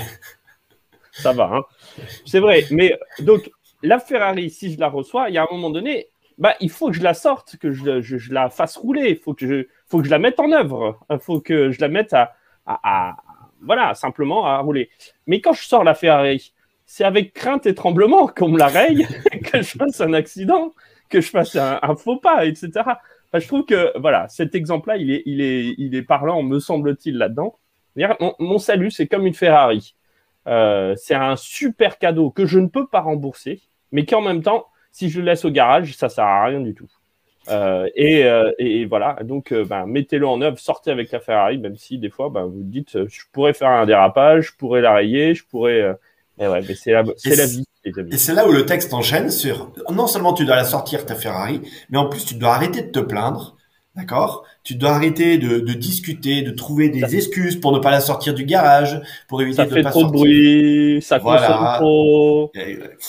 ça 1.12 1.32
va, 1.32 1.50
hein. 1.52 1.62
C'est 2.24 2.40
vrai. 2.40 2.64
Mais 2.70 2.98
donc, 3.20 3.50
la 3.82 3.98
Ferrari, 3.98 4.50
si 4.50 4.72
je 4.72 4.80
la 4.80 4.88
reçois, 4.88 5.28
il 5.28 5.34
y 5.34 5.38
a 5.38 5.42
un 5.42 5.48
moment 5.50 5.70
donné, 5.70 6.08
bah, 6.38 6.54
il 6.60 6.70
faut 6.70 6.88
que 6.88 6.96
je 6.96 7.02
la 7.02 7.14
sorte, 7.14 7.56
que 7.58 7.72
je, 7.72 8.00
je, 8.00 8.16
je 8.16 8.32
la 8.32 8.48
fasse 8.48 8.76
rouler. 8.76 9.10
Il 9.10 9.18
faut 9.18 9.34
que 9.34 9.46
je, 9.46 9.66
faut 9.86 9.98
que 9.98 10.04
je 10.04 10.10
la 10.10 10.18
mette 10.18 10.40
en 10.40 10.50
œuvre. 10.52 10.98
Il 11.10 11.18
faut 11.18 11.40
que 11.40 11.70
je 11.70 11.80
la 11.80 11.88
mette 11.88 12.12
à, 12.14 12.32
à, 12.66 12.80
à, 12.82 13.16
voilà, 13.62 13.94
simplement 13.94 14.46
à 14.46 14.58
rouler. 14.58 14.90
Mais 15.26 15.40
quand 15.40 15.52
je 15.52 15.62
sors 15.62 15.84
la 15.84 15.94
Ferrari, 15.94 16.52
c'est 16.86 17.04
avec 17.04 17.32
crainte 17.32 17.66
et 17.66 17.74
tremblement 17.74 18.26
qu'on 18.26 18.48
me 18.48 18.58
la 18.58 18.68
raye, 18.68 19.06
que 19.52 19.62
je 19.62 19.76
fasse 19.76 20.00
un 20.00 20.12
accident, 20.12 20.72
que 21.08 21.20
je 21.20 21.30
fasse 21.30 21.56
un, 21.56 21.78
un 21.82 21.94
faux 21.96 22.16
pas, 22.16 22.46
etc. 22.46 22.70
Enfin, 22.76 23.38
je 23.38 23.46
trouve 23.46 23.64
que 23.64 23.96
voilà, 23.98 24.26
cet 24.28 24.54
exemple-là, 24.54 24.96
il 24.96 25.12
est, 25.12 25.22
il 25.26 25.40
est, 25.40 25.74
il 25.78 25.94
est 25.94 26.02
parlant, 26.02 26.42
me 26.42 26.58
semble-t-il, 26.58 27.16
là-dedans. 27.16 27.54
Mon, 27.96 28.34
mon 28.38 28.58
salut, 28.58 28.90
c'est 28.90 29.06
comme 29.06 29.26
une 29.26 29.34
Ferrari. 29.34 29.94
Euh, 30.46 30.94
c'est 30.96 31.14
un 31.14 31.36
super 31.36 31.98
cadeau 31.98 32.30
que 32.30 32.46
je 32.46 32.58
ne 32.58 32.66
peux 32.66 32.86
pas 32.86 33.00
rembourser, 33.00 33.60
mais 33.92 34.04
qui 34.04 34.14
en 34.14 34.22
même 34.22 34.42
temps, 34.42 34.66
si 34.90 35.10
je 35.10 35.20
le 35.20 35.26
laisse 35.26 35.44
au 35.44 35.50
garage, 35.50 35.94
ça 35.96 36.08
sert 36.08 36.24
à 36.24 36.46
rien 36.46 36.60
du 36.60 36.74
tout. 36.74 36.88
Euh, 37.50 37.88
et, 37.94 38.24
euh, 38.24 38.52
et, 38.58 38.84
voilà, 38.84 39.16
donc 39.24 39.52
euh, 39.52 39.64
ben, 39.64 39.86
mettez-le 39.86 40.26
en 40.26 40.40
œuvre, 40.40 40.58
sortez 40.58 40.90
avec 40.90 41.10
la 41.10 41.20
Ferrari, 41.20 41.58
même 41.58 41.76
si 41.76 41.98
des 41.98 42.10
fois 42.10 42.30
ben, 42.30 42.44
vous 42.44 42.62
dites 42.62 43.06
je 43.08 43.20
pourrais 43.32 43.54
faire 43.54 43.70
un 43.70 43.86
dérapage, 43.86 44.48
je 44.48 44.56
pourrais 44.56 44.80
la 44.80 44.92
rayer, 44.94 45.34
je 45.34 45.44
pourrais. 45.44 45.96
Mais 46.38 46.48
ouais, 46.48 46.62
mais 46.66 46.74
c'est 46.74 46.92
la, 46.92 47.04
c'est 47.16 47.36
la 47.36 47.46
vie. 47.46 47.64
Et 47.84 48.18
c'est 48.18 48.34
là 48.34 48.46
où 48.46 48.52
le 48.52 48.66
texte 48.66 48.92
enchaîne 48.94 49.30
sur 49.30 49.72
non 49.90 50.06
seulement 50.06 50.34
tu 50.34 50.44
dois 50.44 50.56
la 50.56 50.64
sortir 50.64 51.06
ta 51.06 51.14
Ferrari, 51.14 51.60
mais 51.90 51.98
en 51.98 52.08
plus 52.08 52.24
tu 52.24 52.34
dois 52.34 52.54
arrêter 52.54 52.82
de 52.82 52.90
te 52.90 53.00
plaindre, 53.00 53.56
d'accord? 53.96 54.44
Tu 54.62 54.74
dois 54.74 54.90
arrêter 54.90 55.38
de, 55.38 55.60
de, 55.60 55.72
discuter, 55.72 56.42
de 56.42 56.50
trouver 56.50 56.90
des 56.90 57.00
ça 57.00 57.08
excuses 57.08 57.56
pour 57.56 57.72
ne 57.72 57.78
pas 57.78 57.90
la 57.90 58.00
sortir 58.00 58.34
du 58.34 58.44
garage, 58.44 59.00
pour 59.28 59.40
éviter 59.40 59.56
ça 59.56 59.64
de 59.66 59.70
fait 59.70 59.82
pas 59.82 59.90
trop 59.90 60.00
sortir. 60.00 60.20
de 60.20 60.24
bruit, 60.24 61.02
ça 61.02 61.18
Voilà. 61.18 61.46
consomme 61.46 61.74
trop. 61.78 62.52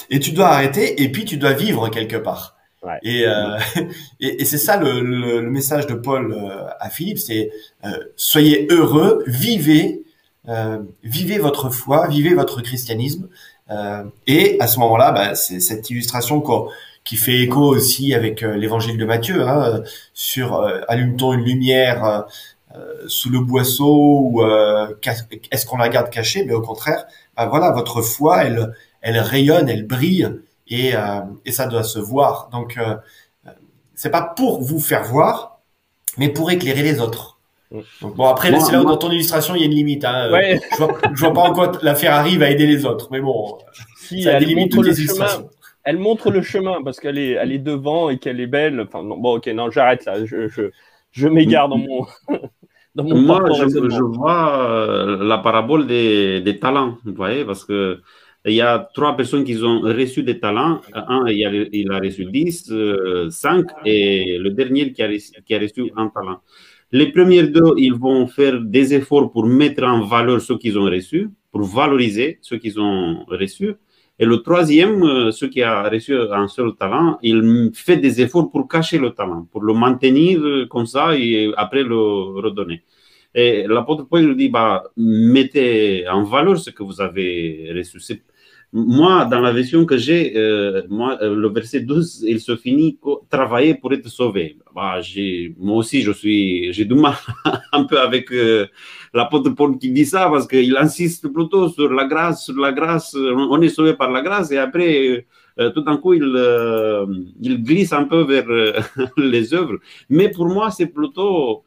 Et 0.10 0.20
tu 0.20 0.32
dois 0.32 0.48
arrêter, 0.48 1.04
et 1.04 1.12
puis 1.12 1.26
tu 1.26 1.38
dois 1.38 1.54
vivre 1.54 1.90
quelque 1.90 2.18
part. 2.18 2.56
Et, 3.04 3.26
euh, 3.26 3.58
et, 4.20 4.42
et 4.42 4.46
c'est 4.46 4.58
ça 4.58 4.78
le, 4.78 5.02
le, 5.02 5.42
le, 5.42 5.50
message 5.50 5.88
de 5.88 5.94
Paul 5.94 6.34
euh, 6.34 6.68
à 6.80 6.90
Philippe, 6.90 7.20
c'est 7.20 7.52
euh, 7.86 7.92
soyez 8.16 8.68
heureux, 8.72 9.24
vivez, 9.28 10.04
euh, 10.48 10.80
vivez 11.04 11.38
votre 11.38 11.70
foi, 11.70 12.08
vivez 12.08 12.34
votre 12.34 12.62
christianisme. 12.62 13.30
Euh, 13.70 14.04
et 14.28 14.58
à 14.60 14.68
ce 14.68 14.80
moment-là, 14.80 15.12
bah, 15.12 15.36
c'est 15.36 15.60
cette 15.60 15.90
illustration 15.90 16.42
qu'on 16.42 16.70
qui 17.04 17.16
fait 17.18 17.40
écho 17.40 17.62
aussi 17.62 18.14
avec 18.14 18.44
euh, 18.44 18.56
l'évangile 18.56 18.98
de 18.98 19.06
Matthieu, 19.06 19.48
hein, 19.48 19.82
sur 20.14 20.64
allume-t-on 20.88 21.34
une 21.34 21.44
lumière 21.44 22.26
sous 23.08 23.30
le 23.30 23.40
boisseau 23.42 24.22
ou 24.32 24.44
est-ce 25.52 25.66
qu'on 25.66 25.78
la 25.78 25.90
garde 25.90 26.10
cachée? 26.10 26.46
Mais 26.46 26.54
au 26.54 26.62
contraire, 26.62 27.06
bah, 27.36 27.48
voilà, 27.48 27.72
votre 27.72 28.02
foi, 28.02 28.44
elle, 28.46 28.74
elle 29.02 29.20
rayonne, 29.20 29.68
elle 29.68 29.86
brille 29.86 30.32
et, 30.72 30.94
et 31.46 31.52
ça 31.52 31.68
doit 31.68 31.84
se 31.84 32.00
voir. 32.00 32.50
Donc, 32.52 32.80
c'est 33.94 34.10
pas 34.10 34.24
pour 34.24 34.62
vous 34.62 34.80
faire 34.80 35.04
voir, 35.04 35.60
mais 36.18 36.30
pour 36.30 36.50
éclairer 36.50 36.82
les 36.82 37.00
autres. 37.00 37.38
Donc, 38.02 38.16
bon 38.16 38.26
après, 38.26 38.52
c'est 38.60 38.72
là 38.74 38.82
où 38.82 38.86
dans 38.86 38.98
ton 38.98 39.12
illustration 39.12 39.56
il 39.56 39.62
y 39.62 39.64
a 39.64 39.68
une 39.68 39.74
limite. 39.76 40.04
Hein. 40.04 40.30
Ouais. 40.32 40.60
Je, 40.72 40.78
vois, 40.78 40.98
je 41.14 41.20
vois 41.20 41.34
pas 41.34 41.42
en 41.42 41.54
quoi 41.54 41.72
la 41.82 41.96
Ferrari 41.96 42.38
va 42.38 42.50
aider 42.50 42.68
les 42.68 42.86
autres, 42.86 43.08
mais 43.12 43.22
bon, 43.22 43.58
si, 43.98 44.24
ça 44.24 44.32
elle 44.32 44.40
délimite 44.40 44.72
toutes 44.72 44.86
le 44.86 44.90
les 44.90 44.96
chemin. 44.96 45.06
illustrations. 45.06 45.50
Elle 45.84 45.98
montre 45.98 46.32
le 46.32 46.42
chemin 46.42 46.84
parce 46.84 47.00
qu'elle 47.00 47.18
est, 47.18 47.32
elle 47.32 47.52
est 47.52 47.60
devant 47.60 48.10
et 48.10 48.18
qu'elle 48.18 48.40
est 48.40 48.48
belle. 48.48 48.82
Enfin, 48.82 49.04
non, 49.04 49.18
bon, 49.18 49.38
ok, 49.38 49.48
non, 49.48 49.72
j'arrête 49.72 50.06
là. 50.06 50.26
Je, 50.26 50.48
je, 50.48 50.64
je 51.12 51.28
m'égare 51.28 51.70
dans 51.70 51.78
mon, 51.78 52.06
dans 52.96 53.04
mon 53.04 53.18
Moi, 53.22 53.42
je, 53.50 54.04
vois 54.04 54.60
euh, 54.60 55.24
la 55.24 55.38
parabole 55.38 55.88
des, 55.88 56.42
des 56.42 56.60
talents, 56.60 56.98
vous 57.06 57.14
voyez, 57.14 57.46
parce 57.46 57.64
que 57.64 58.02
il 58.46 58.54
y 58.54 58.62
a 58.62 58.90
trois 58.94 59.16
personnes 59.16 59.44
qui 59.44 59.56
ont 59.64 59.82
reçu 59.82 60.24
des 60.24 60.40
talents. 60.40 60.82
Un, 60.94 61.26
il 61.28 61.92
a, 61.92 62.00
reçu 62.00 62.26
10, 62.26 62.72
euh, 62.72 63.30
5, 63.30 63.66
et 63.86 64.38
le 64.40 64.50
dernier 64.50 64.92
qui 64.94 65.04
a, 65.04 65.08
reçu, 65.60 65.92
un 65.96 66.08
talent. 66.08 66.42
Les 66.92 67.12
premiers 67.12 67.44
deux, 67.44 67.74
ils 67.78 67.94
vont 67.94 68.28
faire 68.28 68.60
des 68.60 68.94
efforts 68.96 69.32
pour 69.32 69.46
mettre 69.46 69.84
en 69.84 70.02
valeur 70.06 70.42
ce 70.42 70.54
qu'ils 70.54 70.78
ont 70.78 70.86
reçu, 70.86 71.30
pour 71.52 71.64
valoriser 71.64 72.40
ce 72.42 72.56
qu'ils 72.56 72.80
ont 72.80 73.26
reçu. 73.28 73.76
Et 74.18 74.26
le 74.26 74.38
troisième, 74.38 75.04
euh, 75.04 75.32
ce 75.32 75.46
qui 75.46 75.62
a 75.62 75.88
reçu 75.88 76.16
un 76.16 76.48
seul 76.48 76.76
talent, 76.76 77.20
il 77.22 77.72
fait 77.74 77.98
des 77.98 78.22
efforts 78.22 78.52
pour 78.52 78.68
cacher 78.68 78.98
le 78.98 79.12
talent, 79.12 79.48
pour 79.52 79.62
le 79.64 79.74
maintenir 79.74 80.68
comme 80.70 80.86
ça 80.86 81.16
et 81.16 81.52
après 81.58 81.84
le 81.84 81.96
redonner. 81.96 82.84
Et 83.34 83.66
l'apôtre 83.68 84.06
Paul 84.10 84.26
lui 84.26 84.36
dit, 84.36 84.50
bah, 84.50 84.84
mettez 84.98 86.08
en 86.10 86.24
valeur 86.24 86.58
ce 86.60 86.70
que 86.70 86.84
vous 86.84 87.00
avez 87.00 87.72
reçu. 87.76 88.00
Moi, 88.74 89.26
dans 89.26 89.42
la 89.42 89.52
version 89.52 89.86
que 89.86 89.98
j'ai, 89.98 90.38
euh, 90.38 90.84
moi, 90.90 91.18
euh, 91.22 91.36
le 91.36 91.50
verset 91.50 91.82
12, 91.82 92.24
il 92.26 92.40
se 92.40 92.56
finit 92.56 92.98
travailler 93.30 93.76
pour 93.76 93.92
être 93.92 94.08
sauvé. 94.08 94.58
Bah, 94.74 95.02
moi 95.58 95.76
aussi, 95.76 96.02
je 96.02 96.14
suis, 96.14 96.72
j'ai 96.72 96.86
du 96.86 96.96
mal 96.96 97.16
un 97.74 97.84
peu 97.84 98.00
avec 98.00 98.32
euh, 98.32 98.68
l'apôtre 99.14 99.50
Paul 99.50 99.78
qui 99.78 99.92
dit 99.92 100.06
ça 100.06 100.30
parce 100.30 100.48
qu'il 100.48 100.78
insiste 100.78 101.28
plutôt 101.34 101.68
sur 101.68 101.92
la 101.92 102.06
grâce, 102.06 102.46
sur 102.46 102.56
la 102.56 102.72
grâce. 102.72 103.14
On 103.14 103.62
est 103.62 103.68
sauvé 103.68 103.94
par 103.94 104.10
la 104.10 104.22
grâce 104.22 104.52
et 104.52 104.58
après, 104.58 105.26
tout 105.76 105.82
d'un 105.82 105.98
coup, 105.98 106.14
il, 106.14 106.24
il 107.42 107.62
glisse 107.62 107.92
un 107.92 108.06
peu 108.06 108.22
vers 108.24 108.46
les 109.18 109.54
œuvres. 109.54 109.80
Mais 110.10 110.30
pour 110.30 110.48
moi, 110.48 110.72
c'est 110.72 110.88
plutôt 110.88 111.64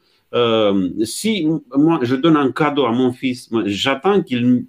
si 1.03 1.47
moi 1.75 1.99
je 2.01 2.15
donne 2.15 2.35
un 2.35 2.51
cadeau 2.51 2.85
à 2.85 2.91
mon 2.91 3.13
fils, 3.13 3.47
j'attends 3.67 4.23
qu'il 4.23 4.65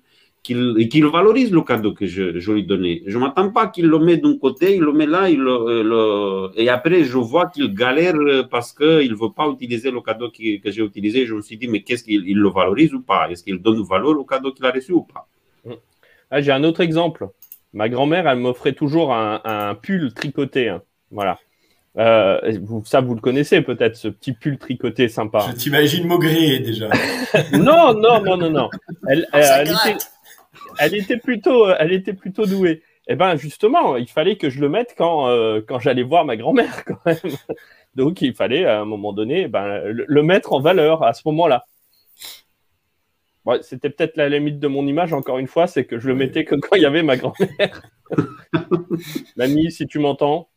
qu'il 0.46 1.06
valorise 1.06 1.50
le 1.50 1.62
cadeau 1.62 1.92
que 1.92 2.06
je, 2.06 2.38
je 2.38 2.52
lui 2.52 2.64
donnais. 2.64 3.02
Je 3.06 3.18
ne 3.18 3.24
m'attends 3.24 3.50
pas 3.50 3.66
qu'il 3.66 3.86
le 3.86 3.98
met 3.98 4.16
d'un 4.16 4.38
côté, 4.38 4.76
il 4.76 4.82
le 4.82 4.92
met 4.92 5.06
là, 5.06 5.28
il 5.28 5.40
le, 5.40 6.50
et 6.56 6.68
après 6.68 7.04
je 7.04 7.18
vois 7.18 7.46
qu'il 7.46 7.74
galère 7.74 8.14
parce 8.50 8.72
qu'il 8.72 9.10
ne 9.10 9.16
veut 9.16 9.32
pas 9.34 9.48
utiliser 9.48 9.90
le 9.90 10.00
cadeau 10.00 10.30
que 10.30 10.70
j'ai 10.70 10.82
utilisé. 10.82 11.26
Je 11.26 11.34
me 11.34 11.42
suis 11.42 11.56
dit, 11.56 11.68
mais 11.68 11.82
qu'est-ce 11.82 12.04
qu'il 12.04 12.38
le 12.38 12.48
valorise 12.48 12.94
ou 12.94 13.02
pas? 13.02 13.28
Est-ce 13.30 13.42
qu'il 13.42 13.58
donne 13.58 13.82
valeur 13.82 14.18
au 14.18 14.24
cadeau 14.24 14.52
qu'il 14.52 14.64
a 14.64 14.70
reçu 14.70 14.92
ou 14.92 15.02
pas? 15.02 15.28
Ah, 16.30 16.40
J'ai 16.40 16.52
un 16.52 16.64
autre 16.64 16.80
exemple. 16.80 17.28
Ma 17.72 17.88
grand-mère, 17.88 18.26
elle 18.26 18.38
m'offrait 18.38 18.72
toujours 18.72 19.12
un, 19.12 19.74
pull 19.80 20.12
tricoté. 20.14 20.68
Hein. 20.68 20.82
Voilà. 21.10 21.38
Euh, 21.98 22.58
ça, 22.84 23.00
vous 23.00 23.14
le 23.14 23.20
connaissez 23.20 23.62
peut-être, 23.62 23.96
ce 23.96 24.08
petit 24.08 24.32
pull 24.32 24.58
tricoté 24.58 25.08
sympa. 25.08 25.46
Je 25.48 25.56
t'imagine 25.56 26.06
Maugré 26.06 26.58
déjà. 26.58 26.88
non, 27.52 27.94
non, 27.94 28.22
non, 28.22 28.36
non, 28.36 28.50
non. 28.50 28.70
Elle, 29.08 29.26
elle, 29.32 29.68
était, 29.68 29.96
elle 30.78 30.94
était 30.94 31.18
plutôt, 31.18 31.68
elle 31.70 31.92
était 31.92 32.14
plutôt 32.14 32.46
douée. 32.46 32.82
Et 33.08 33.12
eh 33.12 33.16
ben 33.16 33.36
justement, 33.36 33.96
il 33.96 34.08
fallait 34.08 34.36
que 34.36 34.50
je 34.50 34.60
le 34.60 34.68
mette 34.68 34.96
quand, 34.98 35.28
euh, 35.28 35.60
quand 35.66 35.78
j'allais 35.78 36.02
voir 36.02 36.24
ma 36.24 36.36
grand-mère 36.36 36.84
quand 36.84 36.98
même. 37.06 37.16
Donc 37.94 38.20
il 38.20 38.34
fallait 38.34 38.64
à 38.64 38.80
un 38.80 38.84
moment 38.84 39.12
donné 39.12 39.46
ben, 39.46 39.80
le, 39.84 40.22
mettre 40.22 40.52
en 40.52 40.60
valeur 40.60 41.04
à 41.04 41.12
ce 41.12 41.22
moment-là. 41.26 41.64
C'était 43.62 43.90
peut-être 43.90 44.16
la 44.16 44.28
limite 44.28 44.58
de 44.58 44.66
mon 44.66 44.84
image, 44.88 45.12
encore 45.12 45.38
une 45.38 45.46
fois, 45.46 45.68
c'est 45.68 45.84
que 45.84 46.00
je 46.00 46.08
le 46.08 46.16
mettais 46.16 46.44
que 46.44 46.56
quand 46.56 46.74
il 46.74 46.82
y 46.82 46.86
avait 46.86 47.04
ma 47.04 47.16
grand-mère. 47.16 47.80
Mamie, 49.36 49.70
si 49.70 49.86
tu 49.86 50.00
m'entends. 50.00 50.48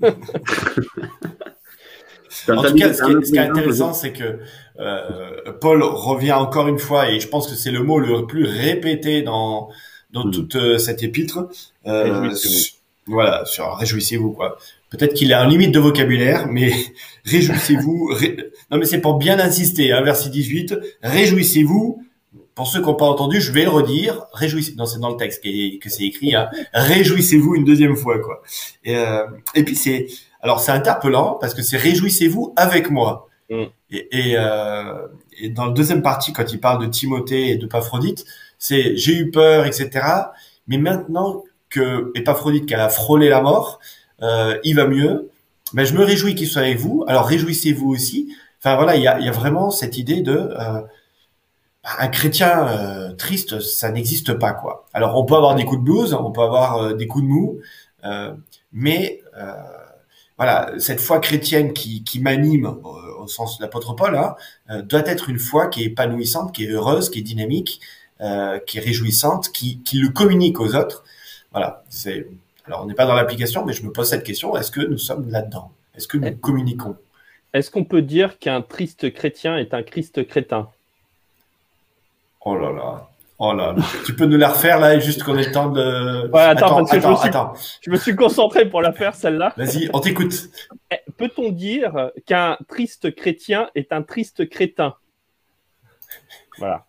En 2.48 2.62
tout 2.62 2.74
cas, 2.74 2.92
ce 2.92 3.30
qui 3.30 3.36
est, 3.36 3.38
intéressant, 3.38 3.92
c'est 3.92 4.12
que 4.12 4.38
euh, 4.80 5.52
Paul 5.60 5.82
revient 5.82 6.32
encore 6.32 6.68
une 6.68 6.78
fois, 6.78 7.10
et 7.10 7.20
je 7.20 7.28
pense 7.28 7.48
que 7.48 7.54
c'est 7.54 7.70
le 7.70 7.82
mot 7.82 7.98
le 7.98 8.26
plus 8.26 8.44
répété 8.44 9.22
dans 9.22 9.70
dans 10.10 10.26
hmm. 10.26 10.30
toute 10.30 10.56
euh, 10.56 10.78
cette 10.78 11.02
épître. 11.02 11.48
Euh, 11.86 12.30
voilà, 13.06 13.44
sur 13.46 13.74
réjouissez-vous 13.76 14.32
quoi. 14.32 14.58
Peut-être 14.90 15.14
qu'il 15.14 15.32
a 15.32 15.42
un 15.42 15.48
limite 15.48 15.72
de 15.72 15.78
vocabulaire, 15.78 16.46
mais 16.50 16.72
réjouissez-vous. 17.24 18.12
Non, 18.70 18.78
mais 18.78 18.86
c'est 18.86 19.00
pour 19.00 19.18
bien 19.18 19.38
insister. 19.38 19.92
Hein, 19.92 20.02
verset 20.02 20.30
18, 20.30 20.74
réjouissez-vous. 21.02 22.04
Pour 22.54 22.66
ceux 22.66 22.80
qui 22.80 22.86
n'ont 22.86 22.96
pas 22.96 23.06
entendu, 23.06 23.40
je 23.40 23.52
vais 23.52 23.62
le 23.62 23.70
redire. 23.70 24.26
Réjouissez. 24.32 24.74
Non, 24.76 24.84
c'est 24.84 24.98
dans 24.98 25.10
le 25.10 25.16
texte 25.16 25.42
que 25.44 25.88
c'est 25.88 26.04
écrit. 26.04 26.34
Hein. 26.34 26.48
Réjouissez-vous 26.72 27.54
une 27.54 27.64
deuxième 27.64 27.96
fois, 27.96 28.18
quoi. 28.18 28.42
Et, 28.82 28.96
euh, 28.96 29.26
et 29.54 29.62
puis 29.62 29.76
c'est 29.76 30.06
alors 30.40 30.60
c'est 30.60 30.72
interpellant 30.72 31.38
parce 31.40 31.54
que 31.54 31.62
c'est 31.62 31.76
réjouissez-vous 31.76 32.52
avec 32.56 32.90
moi. 32.90 33.28
Mm. 33.50 33.64
Et, 33.90 34.34
euh, 34.36 35.06
et, 35.40 35.48
dans 35.48 35.66
le 35.66 35.72
deuxième 35.72 36.02
partie, 36.02 36.32
quand 36.32 36.52
il 36.52 36.60
parle 36.60 36.82
de 36.82 36.86
Timothée 36.86 37.50
et 37.50 37.56
de 37.56 37.66
Paphrodite, 37.66 38.24
c'est 38.58 38.96
j'ai 38.96 39.14
eu 39.14 39.30
peur, 39.30 39.64
etc. 39.64 40.06
Mais 40.66 40.76
maintenant 40.76 41.44
que 41.70 42.12
Épaphrodite 42.14 42.66
qui 42.66 42.74
a 42.74 42.88
frôlé 42.88 43.28
la 43.28 43.40
mort, 43.40 43.80
euh, 44.22 44.58
il 44.64 44.76
va 44.76 44.86
mieux. 44.86 45.30
Mais 45.72 45.86
je 45.86 45.94
me 45.94 46.04
réjouis 46.04 46.34
qu'il 46.34 46.48
soit 46.48 46.62
avec 46.62 46.78
vous. 46.78 47.04
Alors 47.08 47.26
réjouissez-vous 47.26 47.88
aussi. 47.88 48.34
Enfin 48.60 48.76
voilà, 48.76 48.96
il 48.96 49.02
y 49.02 49.08
a, 49.08 49.18
y 49.20 49.28
a, 49.28 49.32
vraiment 49.32 49.70
cette 49.70 49.96
idée 49.96 50.20
de 50.20 50.32
euh, 50.36 50.80
un 51.98 52.08
chrétien 52.08 52.68
euh, 52.68 53.12
triste, 53.14 53.60
ça 53.60 53.90
n'existe 53.90 54.34
pas 54.34 54.52
quoi. 54.52 54.86
Alors 54.92 55.16
on 55.16 55.24
peut 55.24 55.36
avoir 55.36 55.54
des 55.54 55.64
coups 55.64 55.80
de 55.80 55.84
blues, 55.84 56.14
on 56.14 56.30
peut 56.30 56.42
avoir 56.42 56.76
euh, 56.76 56.94
des 56.94 57.06
coups 57.06 57.24
de 57.24 57.28
mou, 57.28 57.60
euh, 58.04 58.34
mais 58.72 59.22
voilà, 60.38 60.72
cette 60.78 61.00
foi 61.00 61.18
chrétienne 61.18 61.72
qui, 61.72 62.04
qui 62.04 62.20
m'anime 62.20 62.66
euh, 62.66 63.22
au 63.22 63.26
sens 63.26 63.58
de 63.58 63.62
l'apôtre 63.62 63.94
Paul 63.94 64.16
hein, 64.16 64.36
euh, 64.70 64.82
doit 64.82 65.06
être 65.06 65.28
une 65.28 65.38
foi 65.38 65.66
qui 65.66 65.82
est 65.82 65.86
épanouissante, 65.86 66.54
qui 66.54 66.64
est 66.64 66.70
heureuse, 66.70 67.10
qui 67.10 67.18
est 67.18 67.22
dynamique, 67.22 67.80
euh, 68.20 68.60
qui 68.60 68.78
est 68.78 68.80
réjouissante, 68.80 69.50
qui, 69.50 69.80
qui 69.82 69.98
le 69.98 70.10
communique 70.10 70.60
aux 70.60 70.76
autres. 70.76 71.04
Voilà. 71.50 71.82
C'est 71.90 72.28
alors 72.66 72.82
on 72.82 72.86
n'est 72.86 72.94
pas 72.94 73.06
dans 73.06 73.14
l'application, 73.14 73.64
mais 73.64 73.72
je 73.72 73.82
me 73.82 73.90
pose 73.90 74.10
cette 74.10 74.24
question 74.24 74.54
est-ce 74.56 74.70
que 74.70 74.80
nous 74.80 74.98
sommes 74.98 75.28
là-dedans? 75.30 75.72
Est-ce 75.96 76.06
que 76.06 76.18
nous 76.18 76.36
communiquons? 76.36 76.96
Est-ce 77.54 77.70
qu'on 77.70 77.84
peut 77.84 78.02
dire 78.02 78.38
qu'un 78.38 78.60
triste 78.60 79.12
chrétien 79.12 79.56
est 79.56 79.72
un 79.74 79.82
Christ 79.82 80.26
crétin 80.26 80.68
Oh 82.42 82.56
là 82.56 82.70
là, 82.70 83.08
Oh 83.40 83.52
là 83.52 83.72
là, 83.76 83.82
tu 84.04 84.16
peux 84.16 84.26
nous 84.26 84.36
la 84.36 84.48
refaire 84.48 84.80
là, 84.80 84.98
juste 84.98 85.22
qu'on 85.22 85.38
ait 85.38 85.46
le 85.46 85.52
temps 85.52 85.70
de. 85.70 86.28
Ouais, 86.32 86.40
attends, 86.40 86.84
attends, 86.84 87.20
attends, 87.20 87.52
je, 87.80 87.90
me 87.90 87.96
suis, 87.96 88.16
concentré 88.16 88.68
pour 88.68 88.82
la 88.82 88.92
faire 88.92 89.14
celle-là. 89.14 89.54
Vas-y, 89.56 89.88
on 89.92 90.00
t'écoute. 90.00 90.48
Eh, 90.90 90.96
peut-on 91.16 91.50
dire 91.50 92.10
qu'un 92.26 92.58
triste 92.68 93.14
chrétien 93.14 93.70
est 93.76 93.92
un 93.92 94.02
triste 94.02 94.48
crétin? 94.48 94.96
Voilà, 96.58 96.86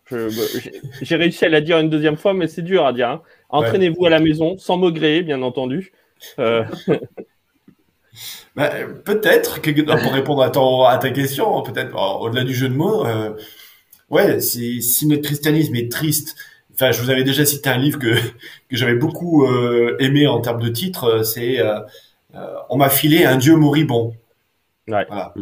j'ai 1.02 1.14
réussi 1.14 1.44
à 1.44 1.48
la 1.48 1.60
dire 1.60 1.78
une 1.78 1.88
deuxième 1.88 2.16
fois, 2.16 2.34
mais 2.34 2.48
c'est 2.48 2.62
dur 2.62 2.84
à 2.84 2.92
dire. 2.92 3.08
Hein. 3.08 3.22
Entraînez-vous 3.50 4.06
à 4.06 4.10
la 4.10 4.18
maison, 4.18 4.58
sans 4.58 4.76
maugréer, 4.76 5.22
bien 5.22 5.42
entendu. 5.42 5.92
Euh... 6.38 6.64
Bah, 8.56 8.68
peut-être 9.04 9.62
que 9.62 9.70
pour 9.70 10.12
répondre 10.12 10.42
à, 10.42 10.92
à 10.92 10.98
ta 10.98 11.10
question, 11.10 11.62
peut-être 11.62 11.94
au-delà 12.20 12.42
du 12.42 12.52
jeu 12.52 12.68
de 12.68 12.74
mots. 12.74 13.06
Euh, 13.06 13.30
ouais, 14.10 14.40
si, 14.40 14.82
si 14.82 15.06
notre 15.06 15.22
christianisme 15.22 15.74
est 15.76 15.90
triste, 15.90 16.36
enfin, 16.74 16.92
je 16.92 17.02
vous 17.02 17.10
avais 17.10 17.24
déjà 17.24 17.44
cité 17.44 17.70
un 17.70 17.78
livre 17.78 17.98
que, 17.98 18.14
que 18.68 18.76
j'avais 18.76 18.94
beaucoup 18.94 19.46
euh, 19.46 19.96
aimé 20.00 20.26
en 20.26 20.40
termes 20.40 20.60
de 20.60 20.68
titre, 20.68 21.04
euh, 21.04 21.22
c'est 21.22 21.60
euh, 21.60 21.80
On 22.68 22.76
m'a 22.76 22.90
filé 22.90 23.24
un 23.24 23.36
Dieu 23.36 23.56
moribond. 23.56 24.14
Ouais. 24.88 25.06
Voilà. 25.06 25.32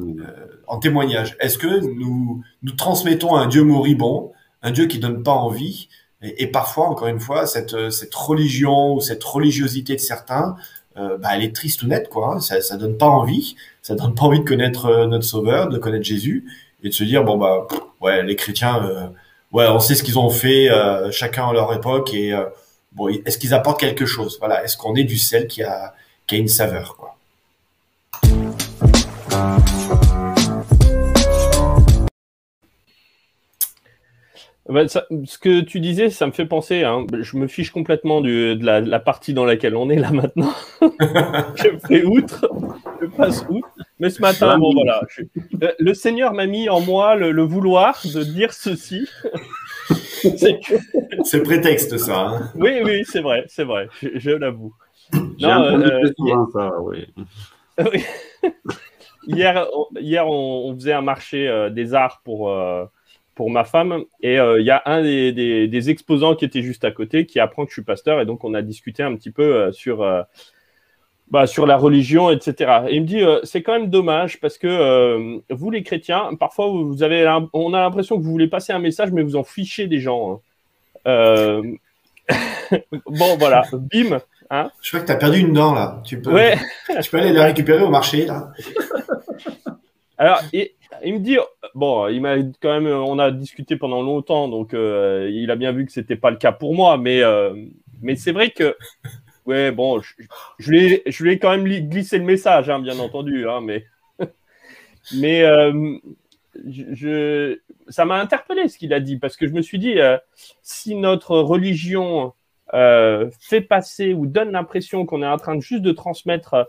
en 0.66 0.78
témoignage. 0.78 1.34
Est-ce 1.40 1.56
que 1.56 1.80
nous, 1.80 2.42
nous 2.62 2.72
transmettons 2.72 3.34
un 3.34 3.46
Dieu 3.46 3.62
moribond, 3.62 4.32
un 4.60 4.72
Dieu 4.72 4.86
qui 4.86 4.98
donne 4.98 5.22
pas 5.22 5.32
envie, 5.32 5.88
et, 6.20 6.42
et 6.42 6.46
parfois, 6.48 6.88
encore 6.88 7.08
une 7.08 7.20
fois, 7.20 7.46
cette, 7.46 7.90
cette 7.90 8.14
religion 8.14 8.94
ou 8.94 9.00
cette 9.00 9.24
religiosité 9.24 9.94
de 9.94 10.00
certains, 10.00 10.56
bah, 10.96 11.30
elle 11.32 11.44
est 11.44 11.54
triste 11.54 11.82
ou 11.82 11.86
nette, 11.86 12.10
quoi. 12.10 12.34
Hein. 12.34 12.40
Ça, 12.40 12.60
ça 12.60 12.76
donne 12.76 12.98
pas 12.98 13.06
envie. 13.06 13.54
Ça 13.80 13.94
donne 13.94 14.14
pas 14.14 14.24
envie 14.24 14.40
de 14.40 14.44
connaître 14.44 15.06
notre 15.06 15.24
Sauveur, 15.24 15.68
de 15.68 15.78
connaître 15.78 16.04
Jésus 16.04 16.44
et 16.82 16.88
de 16.88 16.94
se 16.94 17.04
dire 17.04 17.24
bon 17.24 17.36
bah 17.36 17.66
ouais 18.00 18.22
les 18.22 18.36
chrétiens 18.36 18.84
euh, 18.84 19.06
ouais 19.52 19.66
on 19.68 19.80
sait 19.80 19.94
ce 19.94 20.02
qu'ils 20.02 20.18
ont 20.18 20.30
fait 20.30 20.70
euh, 20.70 21.10
chacun 21.10 21.48
à 21.48 21.52
leur 21.52 21.72
époque 21.74 22.14
et 22.14 22.32
euh, 22.32 22.44
bon 22.92 23.08
est-ce 23.08 23.38
qu'ils 23.38 23.54
apportent 23.54 23.80
quelque 23.80 24.06
chose? 24.06 24.36
Voilà 24.38 24.64
est-ce 24.64 24.76
qu'on 24.76 24.94
est 24.94 25.04
du 25.04 25.18
sel 25.18 25.46
qui 25.46 25.62
a 25.62 25.94
qui 26.26 26.36
a 26.36 26.38
une 26.38 26.48
saveur 26.48 26.96
quoi? 26.96 27.14
Bah, 34.68 34.86
ce 34.86 35.38
que 35.38 35.60
tu 35.60 35.80
disais, 35.80 36.10
ça 36.10 36.26
me 36.26 36.32
fait 36.32 36.44
penser. 36.44 36.82
Hein, 36.84 37.06
je 37.18 37.38
me 37.38 37.46
fiche 37.46 37.70
complètement 37.70 38.20
de, 38.20 38.58
la, 38.60 39.00
partie 39.00 39.32
dans 39.32 39.46
laquelle 39.46 39.74
on 39.74 39.88
est 39.88 39.96
là 39.96 40.10
maintenant. 40.10 40.52
je 41.56 41.78
fais 41.86 42.04
outre, 42.04 42.50
je 43.00 43.06
passe 43.06 43.46
outre. 43.48 43.68
Mais 43.98 44.10
ce 44.10 44.20
matin, 44.20 44.58
bon 44.58 44.72
voilà, 44.74 45.00
euh, 45.62 45.72
le 45.78 45.94
Seigneur 45.94 46.34
m'a 46.34 46.46
mis 46.46 46.68
en 46.68 46.80
moi 46.80 47.16
le, 47.16 47.42
vouloir 47.42 48.02
de 48.04 48.22
dire 48.22 48.52
ceci. 48.52 49.08
c'est 51.24 51.42
prétexte 51.42 51.96
ça. 51.96 52.18
Hein. 52.18 52.50
Oui, 52.54 52.80
oui, 52.84 53.04
c'est 53.06 53.20
vrai, 53.20 53.44
c'est 53.48 53.64
vrai, 53.64 53.88
je, 54.02 54.30
l'avoue. 54.30 54.74
Non, 55.40 55.80
euh, 55.80 56.12
ça, 56.52 56.72
oui. 56.82 57.06
hier, 59.26 59.66
hier 59.98 60.28
on, 60.28 60.74
faisait 60.74 60.92
un 60.92 61.00
marché 61.00 61.48
euh, 61.48 61.70
des 61.70 61.94
arts 61.94 62.20
pour 62.22 62.52
pour 63.38 63.50
ma 63.50 63.62
femme. 63.62 64.02
Et 64.20 64.40
euh, 64.40 64.60
il 64.60 64.66
y 64.66 64.72
a 64.72 64.82
un 64.84 65.00
des, 65.00 65.90
exposants 65.90 66.34
qui 66.34 66.44
était 66.44 66.60
juste 66.60 66.84
à 66.84 66.90
côté 66.90 67.24
qui 67.24 67.38
apprend 67.38 67.64
que 67.64 67.70
je 67.70 67.74
suis 67.74 67.84
pasteur. 67.84 68.20
Et 68.20 68.26
donc, 68.26 68.42
on 68.42 68.52
a 68.52 68.62
discuté 68.62 69.04
un 69.04 69.14
petit 69.14 69.30
peu 69.30 69.44
euh, 69.44 69.70
sur, 69.70 70.02
euh, 70.02 70.22
bah, 71.30 71.46
sur 71.46 71.64
la 71.64 71.76
religion, 71.76 72.30
etc. 72.30 72.80
Et 72.88 72.96
il 72.96 73.02
me 73.02 73.06
dit, 73.06 73.22
c'est 73.44 73.62
quand 73.62 73.74
même 73.74 73.90
dommage 73.90 74.40
parce 74.40 74.58
que 74.58 75.40
vous, 75.50 75.70
les 75.70 75.84
chrétiens, 75.84 76.34
parfois, 76.34 76.66
vous 76.66 77.04
avez, 77.04 77.24
on 77.52 77.74
a 77.74 77.80
l'impression 77.80 78.18
que 78.18 78.24
vous 78.24 78.32
voulez 78.32 78.48
passer 78.48 78.72
un 78.72 78.80
message, 78.80 79.12
mais 79.12 79.22
vous 79.22 79.36
en 79.36 79.44
fichez 79.44 79.86
des 79.86 80.00
gens. 80.00 80.42
Hein. 81.06 81.62
bon, 83.06 83.36
voilà, 83.38 83.62
bim. 83.72 84.18
Hein 84.50 84.70
je 84.82 84.88
crois 84.88 85.00
que 85.00 85.06
tu 85.06 85.12
as 85.12 85.16
perdu 85.16 85.38
une 85.38 85.52
dent 85.52 85.74
là. 85.74 86.00
Tu 86.04 86.20
peux, 86.20 86.32
ouais. 86.32 86.56
tu 87.02 87.10
peux 87.10 87.18
aller 87.18 87.32
la 87.32 87.44
récupérer 87.44 87.84
au 87.84 87.90
marché 87.90 88.24
là. 88.24 88.50
Alors, 90.18 90.42
il, 90.52 91.14
me 91.14 91.20
dit, 91.20 91.38
bon, 91.76 92.08
il 92.08 92.20
m'a 92.20 92.36
quand 92.60 92.80
même, 92.80 92.88
on 92.88 93.20
a 93.20 93.30
discuté 93.30 93.76
pendant 93.76 94.02
longtemps, 94.02 94.48
donc 94.48 94.74
euh, 94.74 95.30
il 95.32 95.50
a 95.52 95.56
bien 95.56 95.70
vu 95.70 95.86
que 95.86 95.92
c'était 95.92 96.16
pas 96.16 96.30
le 96.30 96.36
cas 96.36 96.50
pour 96.50 96.74
moi, 96.74 96.98
mais, 96.98 97.22
euh, 97.22 97.54
mais 98.02 98.16
c'est 98.16 98.32
vrai 98.32 98.50
que, 98.50 98.76
ouais, 99.46 99.70
bon, 99.70 100.00
je, 100.00 100.14
je, 100.58 101.22
lui, 101.22 101.30
ai 101.30 101.38
quand 101.38 101.56
même 101.56 101.64
glissé 101.88 102.18
le 102.18 102.24
message, 102.24 102.68
hein, 102.68 102.80
bien 102.80 102.98
entendu, 102.98 103.48
hein, 103.48 103.60
mais, 103.60 103.86
mais 105.14 105.42
euh, 105.42 105.96
je, 106.66 107.56
ça 107.86 108.04
m'a 108.04 108.16
interpellé 108.16 108.66
ce 108.66 108.76
qu'il 108.76 108.92
a 108.92 108.98
dit, 108.98 109.18
parce 109.18 109.36
que 109.36 109.46
je 109.46 109.52
me 109.52 109.62
suis 109.62 109.78
dit, 109.78 109.98
si 110.62 110.96
notre 110.96 111.38
religion 111.38 112.32
fait 112.72 113.60
passer 113.60 114.14
ou 114.14 114.26
donne 114.26 114.50
l'impression 114.50 115.06
qu'on 115.06 115.22
est 115.22 115.28
en 115.28 115.36
train 115.36 115.60
juste 115.60 115.82
de 115.82 115.92
transmettre 115.92 116.66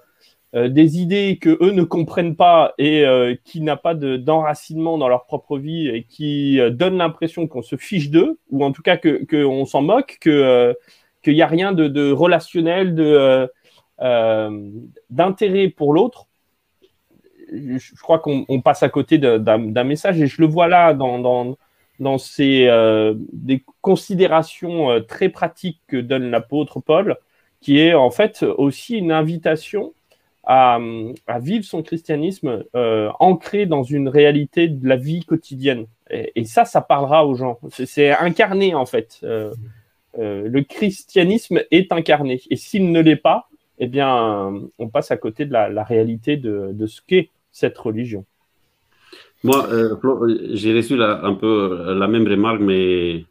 des 0.54 1.00
idées 1.00 1.38
que 1.40 1.58
eux 1.62 1.72
ne 1.72 1.84
comprennent 1.84 2.36
pas 2.36 2.74
et 2.78 3.06
euh, 3.06 3.36
qui 3.44 3.62
n'a 3.62 3.78
pas 3.78 3.94
d'enracinement 3.94 4.98
dans 4.98 5.08
leur 5.08 5.26
propre 5.26 5.58
vie 5.58 5.88
et 5.88 6.04
qui 6.04 6.60
euh, 6.60 6.72
donnent 6.72 6.98
l'impression 6.98 7.48
qu'on 7.48 7.62
se 7.62 7.76
fiche 7.76 8.10
d'eux 8.10 8.40
ou 8.50 8.66
en 8.66 8.72
tout 8.72 8.82
cas 8.82 8.98
que 8.98 9.24
qu'on 9.26 9.66
s'en 9.66 9.82
moque, 9.82 10.18
que 10.20 10.30
euh, 10.30 10.74
qu'il 11.22 11.34
n'y 11.34 11.42
a 11.42 11.48
rien 11.48 11.74
de, 11.74 12.12
relationnel, 12.12 12.96
de 12.96 13.50
d'intérêt 15.10 15.68
pour 15.68 15.94
l'autre. 15.94 16.28
Je, 17.52 17.96
crois 18.02 18.20
qu'on 18.20 18.62
passe 18.62 18.84
à 18.84 18.90
côté 18.90 19.18
d'un 19.18 19.84
message 19.84 20.22
et 20.22 20.28
je 20.28 20.42
le 20.42 20.48
vois 20.48 20.68
là 20.68 20.94
dans, 20.94 21.20
dans 21.20 21.58
dans 22.00 22.18
ces 22.18 22.68
euh, 22.68 23.14
des 23.34 23.64
considérations 23.82 24.90
euh, 24.90 25.00
très 25.02 25.30
pratiques 25.30 25.82
que 25.88 25.98
donne 25.98 26.30
l'apôtre 26.32 26.80
Paul, 26.80 27.18
qui 27.62 27.80
est 27.80 27.94
en 27.94 28.10
fait 28.10 28.44
aussi 28.44 28.98
une 28.98 29.12
invitation 29.12 29.94
à, 30.50 30.80
vivre 31.40 31.64
son 31.64 31.84
christianisme 31.84 32.64
euh, 32.76 33.12
ancré 33.20 33.68
dans 33.68 33.84
une 33.84 34.10
réalité 34.10 34.68
de 34.68 34.88
la 34.88 34.96
vie 34.96 35.24
quotidienne. 35.24 35.86
Et, 36.10 36.44
ça, 36.46 36.66
ça 36.66 36.82
parlera 36.82 37.28
aux 37.28 37.36
gens. 37.36 37.60
C'est 37.70 38.10
incarné 38.10 38.74
en 38.74 38.88
fait. 38.88 39.20
Euh, 39.24 39.54
euh, 40.18 40.48
le 40.48 40.64
christianisme 40.64 41.62
est 41.70 41.92
incarné. 41.92 42.42
Et 42.50 42.56
s'il 42.56 42.92
ne 42.92 43.00
l'est 43.00 43.16
pas, 43.16 43.48
eh 43.78 43.86
bien, 43.86 44.52
on 44.80 44.90
passe 44.90 45.12
à 45.12 45.18
côté 45.18 45.46
de 45.46 45.54
la, 45.54 45.84
réalité 45.84 46.36
de, 46.36 46.72
de 46.74 46.88
ce 46.88 47.02
qu'est 47.06 47.30
cette 47.52 47.78
religion. 47.78 48.26
Moi, 49.44 49.70
j'ai 50.54 50.74
reçu 50.74 51.00
un 51.00 51.34
peu 51.36 51.94
la 51.94 52.08
même 52.08 52.28
remarque, 52.28 52.60
mais 52.60 53.24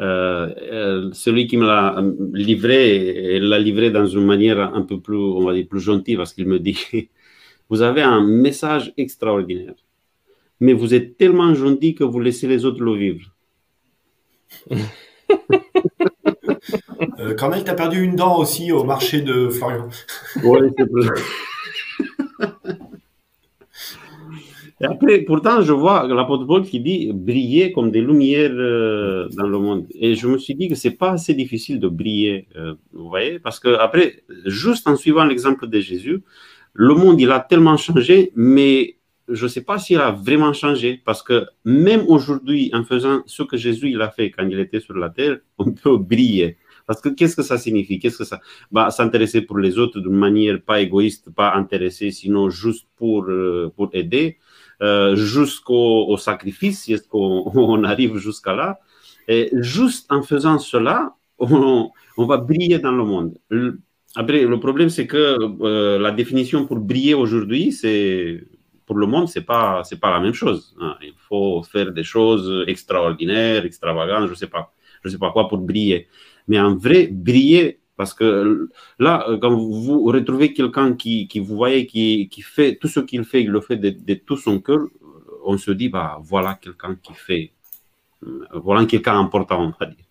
euh, 0.00 1.10
celui 1.12 1.46
qui 1.46 1.56
me 1.56 1.66
l'a 1.66 2.02
livré, 2.32 3.38
l'a 3.40 3.58
livré 3.58 3.90
dans 3.90 4.06
une 4.06 4.26
manière 4.26 4.60
un 4.74 4.82
peu 4.82 5.00
plus, 5.00 5.16
on 5.16 5.44
va 5.44 5.54
dire, 5.54 5.66
plus 5.68 5.80
gentille, 5.80 6.16
parce 6.16 6.34
qu'il 6.34 6.46
me 6.46 6.58
dit, 6.58 6.78
vous 7.70 7.82
avez 7.82 8.02
un 8.02 8.22
message 8.22 8.92
extraordinaire, 8.96 9.74
mais 10.60 10.72
vous 10.72 10.94
êtes 10.94 11.16
tellement 11.16 11.54
gentil 11.54 11.94
que 11.94 12.04
vous 12.04 12.20
laissez 12.20 12.46
les 12.46 12.64
autres 12.64 12.82
le 12.82 12.94
vivre. 12.94 13.34
euh, 17.18 17.34
Cornel, 17.34 17.64
tu 17.64 17.70
as 17.70 17.74
perdu 17.74 18.02
une 18.02 18.16
dent 18.16 18.38
aussi 18.38 18.72
au 18.72 18.84
marché 18.84 19.22
de 19.22 19.48
Florian. 19.48 19.88
Oui, 20.44 20.60
c'est 23.72 24.65
Et 24.80 24.84
après, 24.84 25.20
pourtant, 25.20 25.62
je 25.62 25.72
vois 25.72 26.06
l'apôtre 26.06 26.44
Paul 26.44 26.62
qui 26.62 26.80
dit 26.80 27.10
briller 27.12 27.72
comme 27.72 27.90
des 27.90 28.02
lumières 28.02 28.52
euh, 28.52 29.26
dans 29.30 29.46
le 29.46 29.58
monde. 29.58 29.86
Et 29.94 30.14
je 30.14 30.28
me 30.28 30.36
suis 30.36 30.54
dit 30.54 30.68
que 30.68 30.74
c'est 30.74 30.90
pas 30.90 31.12
assez 31.12 31.32
difficile 31.32 31.80
de 31.80 31.88
briller, 31.88 32.46
euh, 32.56 32.74
vous 32.92 33.08
voyez, 33.08 33.38
parce 33.38 33.58
que 33.58 33.74
après, 33.78 34.22
juste 34.44 34.86
en 34.86 34.96
suivant 34.96 35.24
l'exemple 35.24 35.66
de 35.66 35.80
Jésus, 35.80 36.22
le 36.74 36.94
monde 36.94 37.18
il 37.18 37.30
a 37.30 37.40
tellement 37.40 37.78
changé, 37.78 38.32
mais 38.34 38.96
je 39.28 39.44
ne 39.44 39.48
sais 39.48 39.62
pas 39.62 39.78
s'il 39.78 39.98
a 39.98 40.10
vraiment 40.10 40.52
changé, 40.52 41.00
parce 41.02 41.22
que 41.22 41.46
même 41.64 42.04
aujourd'hui, 42.06 42.70
en 42.74 42.84
faisant 42.84 43.22
ce 43.24 43.42
que 43.42 43.56
Jésus 43.56 43.90
il 43.90 44.02
a 44.02 44.10
fait 44.10 44.30
quand 44.30 44.46
il 44.46 44.58
était 44.60 44.80
sur 44.80 44.94
la 44.94 45.08
terre, 45.08 45.38
on 45.58 45.72
peut 45.72 45.96
briller. 45.96 46.58
Parce 46.86 47.00
que 47.00 47.08
qu'est-ce 47.08 47.34
que 47.34 47.42
ça 47.42 47.56
signifie? 47.58 47.98
Qu'est-ce 47.98 48.18
que 48.18 48.24
ça? 48.24 48.40
Bah, 48.70 48.90
S'intéresser 48.90 49.40
pour 49.40 49.58
les 49.58 49.78
autres 49.78 50.00
d'une 50.00 50.14
manière 50.14 50.60
pas 50.60 50.80
égoïste, 50.80 51.34
pas 51.34 51.54
intéressé, 51.54 52.10
sinon 52.10 52.50
juste 52.50 52.86
pour, 52.96 53.24
euh, 53.24 53.72
pour 53.74 53.88
aider 53.94 54.36
jusqu'au 54.80 56.06
au 56.08 56.16
sacrifice, 56.16 56.90
on 57.12 57.84
arrive 57.84 58.16
jusqu'à 58.18 58.54
là 58.54 58.80
Et 59.28 59.50
juste 59.52 60.10
en 60.12 60.22
faisant 60.22 60.58
cela, 60.58 61.14
on, 61.38 61.90
va 62.16 62.36
briller 62.38 62.78
dans 62.78 62.92
le 62.92 63.04
monde. 63.04 63.38
Après, 64.14 64.44
le 64.44 64.58
problème, 64.60 64.88
c'est 64.88 65.06
que 65.06 65.36
euh, 65.62 65.98
la 65.98 66.10
définition 66.10 66.66
pour 66.66 66.78
briller 66.78 67.14
aujourd'hui, 67.14 67.72
c'est 67.72 68.42
pour 68.86 68.96
le 68.96 69.06
monde, 69.06 69.28
c'est 69.28 69.44
pas 69.44 69.82
pas 70.00 70.10
la 70.10 70.20
même 70.20 70.32
chose. 70.32 70.74
Hein. 70.80 70.96
Il 71.02 71.12
faut 71.28 71.62
faire 71.62 71.92
des 71.92 72.04
choses 72.04 72.64
extraordinaires, 72.66 73.64
extravagantes, 73.66 74.28
je 74.28 74.34
sais 74.34 74.46
pas, 74.46 74.72
je 75.04 75.10
sais 75.10 75.18
pas 75.18 75.30
quoi 75.32 75.48
pour 75.48 75.58
briller. 75.58 76.08
Mais 76.48 76.58
en 76.58 76.74
vrai, 76.76 77.08
briller 77.08 77.80
parce 77.96 78.12
que 78.14 78.68
là, 78.98 79.26
quand 79.40 79.54
vous 79.54 80.04
retrouvez 80.04 80.52
quelqu'un 80.52 80.94
qui, 80.94 81.28
vous 81.40 81.56
voyez, 81.56 81.86
qui, 81.86 82.42
fait 82.42 82.76
tout 82.76 82.88
ce 82.88 83.00
qu'il 83.00 83.24
fait, 83.24 83.42
il 83.42 83.50
le 83.50 83.60
fait 83.60 83.76
de, 83.76 84.14
tout 84.14 84.36
son 84.36 84.60
cœur, 84.60 84.86
on 85.44 85.56
se 85.56 85.70
dit, 85.70 85.88
bah, 85.88 86.18
voilà 86.22 86.58
quelqu'un 86.60 86.96
qui 87.02 87.14
fait, 87.14 87.52
voilà 88.52 88.84
quelqu'un 88.84 89.18
important, 89.18 89.60
on 89.60 89.72
va 89.78 89.86
dire. 89.86 90.04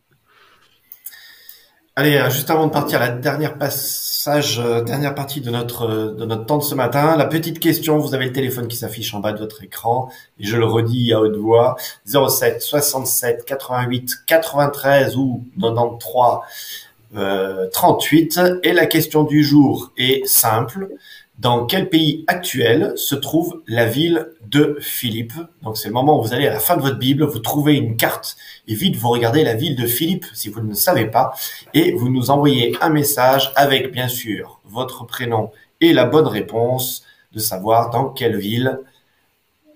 Allez, 1.97 2.21
juste 2.29 2.49
avant 2.49 2.67
de 2.67 2.73
partir, 2.73 2.99
la 2.99 3.07
dernière 3.07 3.57
passage, 3.57 4.57
dernière 4.85 5.15
partie 5.15 5.39
de 5.39 5.49
notre 5.49 6.13
de 6.13 6.25
notre 6.25 6.45
temps 6.45 6.57
de 6.57 6.63
ce 6.63 6.75
matin, 6.75 7.15
la 7.15 7.25
petite 7.25 7.57
question. 7.57 7.97
Vous 7.99 8.13
avez 8.13 8.25
le 8.25 8.33
téléphone 8.33 8.67
qui 8.67 8.75
s'affiche 8.75 9.13
en 9.13 9.21
bas 9.21 9.31
de 9.31 9.39
votre 9.39 9.63
écran 9.63 10.09
et 10.37 10.43
je 10.45 10.57
le 10.57 10.65
redis 10.65 11.13
à 11.13 11.21
haute 11.21 11.37
voix 11.37 11.77
07 12.05 12.61
67 12.61 13.45
88 13.45 14.25
93 14.27 15.15
ou 15.15 15.45
93 15.57 16.75
euh, 17.15 17.67
38 17.71 18.39
et 18.63 18.73
la 18.73 18.85
question 18.85 19.23
du 19.23 19.43
jour 19.43 19.91
est 19.97 20.25
simple. 20.25 20.89
Dans 21.37 21.65
quel 21.65 21.89
pays 21.89 22.23
actuel 22.27 22.93
se 22.95 23.13
trouve 23.13 23.61
la 23.67 23.85
ville 23.85 24.29
de 24.47 24.77
Philippe? 24.79 25.33
Donc 25.63 25.77
c'est 25.77 25.89
le 25.89 25.93
moment 25.93 26.19
où 26.19 26.23
vous 26.23 26.33
allez 26.33 26.47
à 26.47 26.53
la 26.53 26.59
fin 26.59 26.77
de 26.77 26.81
votre 26.81 26.97
Bible, 26.97 27.25
vous 27.25 27.39
trouvez 27.39 27.75
une 27.75 27.97
carte 27.97 28.37
et 28.67 28.73
vite 28.73 28.95
vous 28.95 29.09
regardez 29.09 29.43
la 29.43 29.53
ville 29.53 29.75
de 29.75 29.85
Philippe 29.85 30.25
si 30.33 30.47
vous 30.47 30.61
ne 30.61 30.73
savez 30.73 31.05
pas 31.05 31.33
et 31.73 31.91
vous 31.91 32.09
nous 32.09 32.31
envoyez 32.31 32.77
un 32.79 32.89
message 32.89 33.51
avec 33.55 33.91
bien 33.91 34.07
sûr 34.07 34.61
votre 34.65 35.05
prénom 35.05 35.51
et 35.81 35.91
la 35.91 36.05
bonne 36.05 36.27
réponse 36.27 37.03
de 37.33 37.39
savoir 37.39 37.89
dans 37.89 38.09
quelle 38.09 38.37
ville 38.37 38.79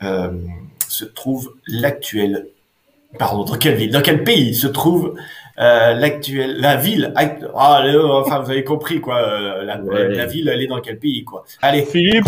euh, 0.02 0.32
se 0.88 1.04
trouve 1.04 1.54
l'actuel 1.68 2.48
pardon 3.18 3.44
dans 3.44 3.58
quelle 3.58 3.76
ville 3.76 3.92
dans 3.92 4.02
quel 4.02 4.24
pays 4.24 4.56
se 4.56 4.68
trouve 4.68 5.16
euh, 5.60 5.94
l'actuelle, 5.94 6.58
la 6.60 6.78
ville, 6.78 7.12
ah, 7.16 7.36
enfin 7.54 8.40
vous 8.40 8.52
avez 8.52 8.64
compris 8.64 9.02
quoi, 9.02 9.18
euh, 9.18 9.64
la, 9.64 9.82
ouais. 9.82 10.10
la, 10.10 10.26
ville 10.26 10.48
elle 10.48 10.62
est 10.62 10.68
dans 10.68 10.82
quel 10.82 11.00
pays 11.00 11.26
quoi. 11.26 11.44
Allez 11.62 11.84
Philippe. 11.84 12.26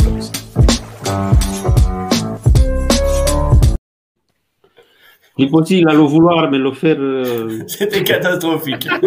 Il 5.37 5.53
aussi, 5.55 5.79
il 5.79 5.87
a 5.87 5.93
le 5.93 5.99
vouloir, 5.99 6.51
mais 6.51 6.57
le 6.57 6.71
faire. 6.71 6.97
Euh... 6.99 7.63
C'était 7.67 8.03
catastrophique. 8.03 8.87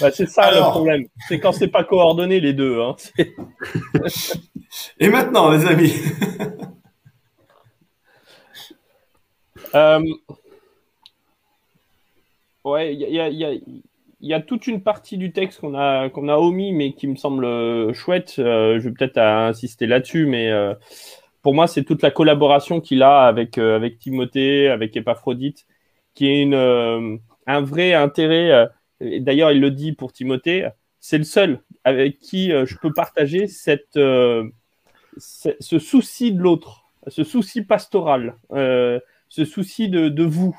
bah, 0.00 0.10
c'est 0.12 0.28
ça 0.28 0.42
Alors... 0.42 0.66
le 0.66 0.70
problème. 0.72 1.04
C'est 1.28 1.38
quand 1.38 1.52
c'est 1.52 1.68
pas 1.68 1.84
coordonné 1.84 2.40
les 2.40 2.52
deux. 2.52 2.80
Hein. 2.80 2.96
Et 5.00 5.08
maintenant, 5.08 5.50
les 5.50 5.66
amis. 5.66 5.94
euh... 9.74 10.00
Ouais, 12.68 12.94
il 12.94 14.28
y 14.28 14.34
a, 14.34 14.40
toute 14.40 14.66
une 14.66 14.82
partie 14.82 15.16
du 15.16 15.32
texte 15.32 15.60
qu'on 15.60 15.74
a, 15.74 16.36
omis, 16.36 16.72
mais 16.72 16.92
qui 16.92 17.06
me 17.06 17.16
semble 17.16 17.94
chouette. 17.94 18.34
Euh, 18.38 18.78
je 18.78 18.88
vais 18.88 18.94
peut-être 18.94 19.16
insister 19.18 19.86
là-dessus, 19.86 20.26
mais 20.26 20.50
euh, 20.50 20.74
pour 21.42 21.54
moi, 21.54 21.66
c'est 21.66 21.84
toute 21.84 22.02
la 22.02 22.10
collaboration 22.10 22.80
qu'il 22.80 23.02
a 23.02 23.26
avec, 23.26 23.56
euh, 23.56 23.88
Timothée, 23.98 24.68
avec 24.68 24.96
Épaphrodite, 24.96 25.66
qui 26.14 26.26
est 26.26 26.52
euh, 26.52 27.16
un 27.46 27.60
vrai 27.62 27.94
intérêt. 27.94 28.68
D'ailleurs, 29.00 29.52
il 29.52 29.60
le 29.60 29.70
dit 29.70 29.92
pour 29.92 30.12
Timothée, 30.12 30.68
c'est 31.00 31.18
le 31.18 31.24
seul 31.24 31.60
avec 31.84 32.18
qui 32.18 32.50
je 32.50 32.76
peux 32.76 32.92
partager 32.92 33.46
ce 33.46 34.50
souci 35.78 36.32
de 36.32 36.40
l'autre, 36.40 36.84
ce 37.06 37.24
souci 37.24 37.62
pastoral, 37.62 38.36
ce 38.50 39.44
souci 39.46 39.88
de 39.88 40.24
vous. 40.24 40.54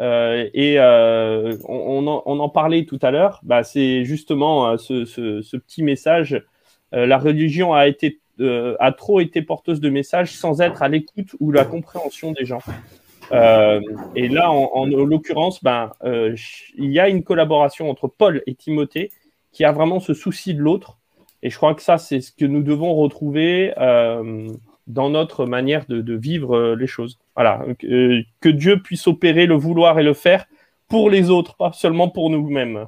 Euh, 0.00 0.48
et 0.52 0.78
euh, 0.78 1.56
on, 1.64 2.06
en, 2.06 2.48
parlait 2.48 2.84
tout 2.84 2.98
à 3.02 3.10
l'heure, 3.10 3.40
bah, 3.42 3.64
c'est 3.64 4.04
justement 4.04 4.68
euh, 4.68 4.76
ce, 4.76 5.56
petit 5.56 5.82
message. 5.82 6.42
La 6.92 7.18
religion 7.18 7.74
a, 7.74 7.88
été, 7.88 8.20
a 8.40 8.92
trop 8.92 9.20
été 9.20 9.42
porteuse 9.42 9.80
de 9.80 9.90
messages 9.90 10.32
sans 10.32 10.60
être 10.60 10.82
à 10.82 10.88
l'écoute 10.88 11.34
ou 11.40 11.50
la 11.50 11.64
compréhension 11.64 12.32
des 12.32 12.46
gens. 12.46 12.60
et 13.32 14.28
là, 14.28 14.50
en, 14.50 14.70
en, 14.72 14.86
l'occurrence, 14.86 15.62
ben, 15.62 15.90
il 16.04 16.90
y 16.90 17.00
a 17.00 17.08
une 17.08 17.22
collaboration 17.22 17.90
entre 17.90 18.08
Paul 18.08 18.42
et 18.46 18.54
Timothée 18.54 19.10
qui 19.52 19.64
a 19.64 19.72
vraiment 19.72 20.00
ce 20.00 20.14
souci 20.14 20.54
de 20.54 20.60
l'autre. 20.60 20.98
Et 21.42 21.50
je 21.50 21.56
crois 21.56 21.74
que 21.74 21.82
ça, 21.82 21.98
c'est 21.98 22.20
ce 22.20 22.32
que 22.32 22.46
nous 22.46 22.62
devons 22.62 22.94
retrouver 22.94 23.74
dans 24.86 25.10
notre 25.10 25.46
manière 25.46 25.86
de, 25.88 26.14
vivre 26.14 26.74
les 26.74 26.86
choses. 26.86 27.18
Voilà, 27.34 27.64
que 27.78 28.48
Dieu 28.48 28.80
puisse 28.82 29.06
opérer 29.06 29.46
le 29.46 29.54
vouloir 29.54 29.98
et 29.98 30.02
le 30.02 30.14
faire 30.14 30.46
pour 30.88 31.10
les 31.10 31.30
autres, 31.30 31.56
pas 31.56 31.72
seulement 31.72 32.08
pour 32.08 32.30
nous-mêmes. 32.30 32.86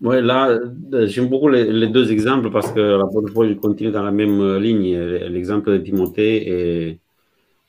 Oui, 0.00 0.22
là, 0.22 0.60
j'aime 1.06 1.28
beaucoup 1.28 1.48
les, 1.48 1.88
deux 1.88 2.12
exemples 2.12 2.50
parce 2.50 2.70
que 2.70 2.80
la 2.80 3.06
fois, 3.32 3.46
il 3.46 3.56
continue 3.56 3.90
dans 3.90 4.02
la 4.04 4.12
même 4.12 4.56
ligne. 4.58 4.96
L'exemple 4.96 5.72
de 5.72 5.78
Timothée, 5.78 6.90
et, 6.90 7.00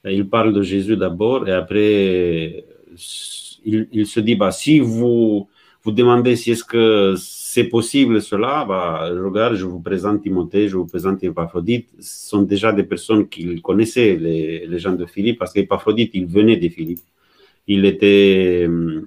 il 0.06 0.30
parle 0.30 0.54
de 0.54 0.62
Jésus 0.62 0.96
d'abord 0.96 1.48
et 1.48 1.52
après, 1.52 2.66
il, 3.66 4.06
se 4.06 4.20
dit, 4.20 4.36
bah, 4.36 4.52
si 4.52 4.80
vous 4.80 5.50
vous 5.84 5.92
demandez 5.92 6.36
si 6.36 6.52
est-ce 6.52 6.64
que 6.64 7.16
c'est 7.18 7.64
possible 7.64 8.22
cela, 8.22 8.66
bah, 8.66 9.10
regarde, 9.10 9.56
je 9.56 9.66
vous 9.66 9.80
présente 9.80 10.22
Timothée, 10.22 10.68
je 10.68 10.76
vous 10.78 10.86
présente 10.86 11.24
Épaphrodite. 11.24 11.90
Ce 12.00 12.30
sont 12.30 12.42
déjà 12.42 12.74
des 12.74 12.84
personnes 12.84 13.30
qu'il 13.30 13.62
connaissait, 13.62 14.18
les, 14.18 14.80
gens 14.80 14.94
de 14.94 15.06
Philippe, 15.06 15.40
parce 15.40 15.54
qu'Épaphrodite, 15.54 16.12
il 16.14 16.26
venait 16.26 16.58
de 16.58 16.68
Philippe. 16.68 17.00
Il 17.68 17.86
était, 17.86 18.68
euh, 18.68 19.02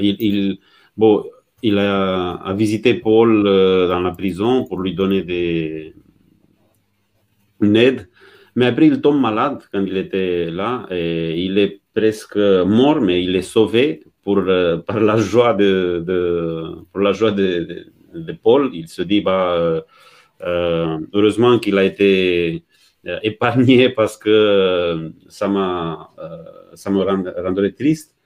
il, 0.00 0.58
bon, 0.96 1.24
il 1.62 1.78
a, 1.78 2.54
visité 2.54 2.94
Paul 2.94 3.44
euh, 3.46 3.88
dans 3.88 4.00
la 4.00 4.12
prison 4.12 4.64
pour 4.64 4.80
lui 4.80 4.94
donner 4.94 5.22
des, 5.22 5.92
une 7.60 7.76
aide. 7.76 8.08
Mais 8.54 8.66
après, 8.66 8.86
il 8.86 9.00
tombe 9.00 9.20
malade 9.20 9.58
quand 9.72 9.84
il 9.84 9.96
était 9.96 10.50
là 10.50 10.86
et 10.90 11.44
il 11.44 11.58
est 11.58 11.80
presque 11.94 12.36
mort, 12.36 13.00
mais 13.00 13.22
il 13.22 13.34
est 13.36 13.42
sauvé 13.42 14.02
pour, 14.26 14.38
euh, 14.38 14.78
par 14.78 14.98
la 14.98 15.18
joie 15.18 15.54
de, 15.54 16.04
pour 16.90 17.00
la 17.00 17.12
joie 17.12 17.30
de, 17.30 17.86
Paul. 18.42 18.70
Il 18.72 18.88
se 18.88 19.02
dit, 19.02 19.20
bah, 19.20 19.52
euh, 19.52 19.80
euh, 20.42 20.98
heureusement 21.12 21.60
qu'il 21.60 21.78
a 21.78 21.84
été 21.84 22.64
épargné 23.22 23.88
parce 24.00 24.16
que 24.16 25.12
ça 25.28 25.46
m'a 25.46 26.10
ça 26.74 26.90
me 26.90 27.00
rendrait 27.46 27.70
triste. 27.82 28.16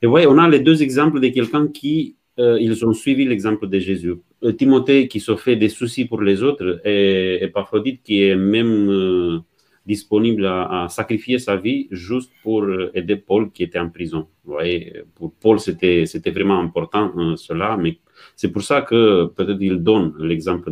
Et 0.00 0.06
voyez, 0.06 0.28
on 0.28 0.38
a 0.38 0.48
les 0.48 0.60
deux 0.60 0.80
exemples 0.80 1.18
de 1.18 1.28
quelqu'un 1.36 1.66
qui 1.66 2.14
ils 2.38 2.86
ont 2.86 2.92
suivi 2.92 3.24
l'exemple 3.24 3.66
de 3.68 3.80
Jésus. 3.80 4.14
Timothée 4.58 5.08
qui 5.08 5.18
se 5.18 5.34
fait 5.34 5.56
des 5.56 5.68
soucis 5.68 6.04
pour 6.04 6.22
les 6.22 6.44
autres 6.44 6.80
et 6.84 7.42
Épaphrodite 7.42 8.00
qui 8.04 8.22
est 8.22 8.36
même 8.36 9.42
disponible 9.88 10.44
à, 10.46 10.86
sacrifier 10.90 11.38
sa 11.38 11.56
vie 11.56 11.88
juste 11.90 12.30
pour 12.42 12.62
euh, 12.62 12.90
aider 12.98 13.16
Paul 13.16 13.50
qui 13.50 13.62
était 13.62 13.78
en 13.78 13.88
prison. 13.88 14.28
Vous 14.44 14.52
voyez, 14.52 15.02
pour 15.14 15.32
Paul, 15.42 15.58
c'était, 15.58 16.04
c'était 16.04 16.30
vraiment 16.38 16.60
important 16.60 17.10
euh, 17.16 17.36
cela, 17.36 17.76
mais 17.82 17.98
c'est 18.36 18.52
pour 18.52 18.62
ça 18.62 18.82
que 18.82 19.26
peut-être 19.36 19.62
il 19.70 19.78
donne 19.90 20.08
l'exemple 20.30 20.68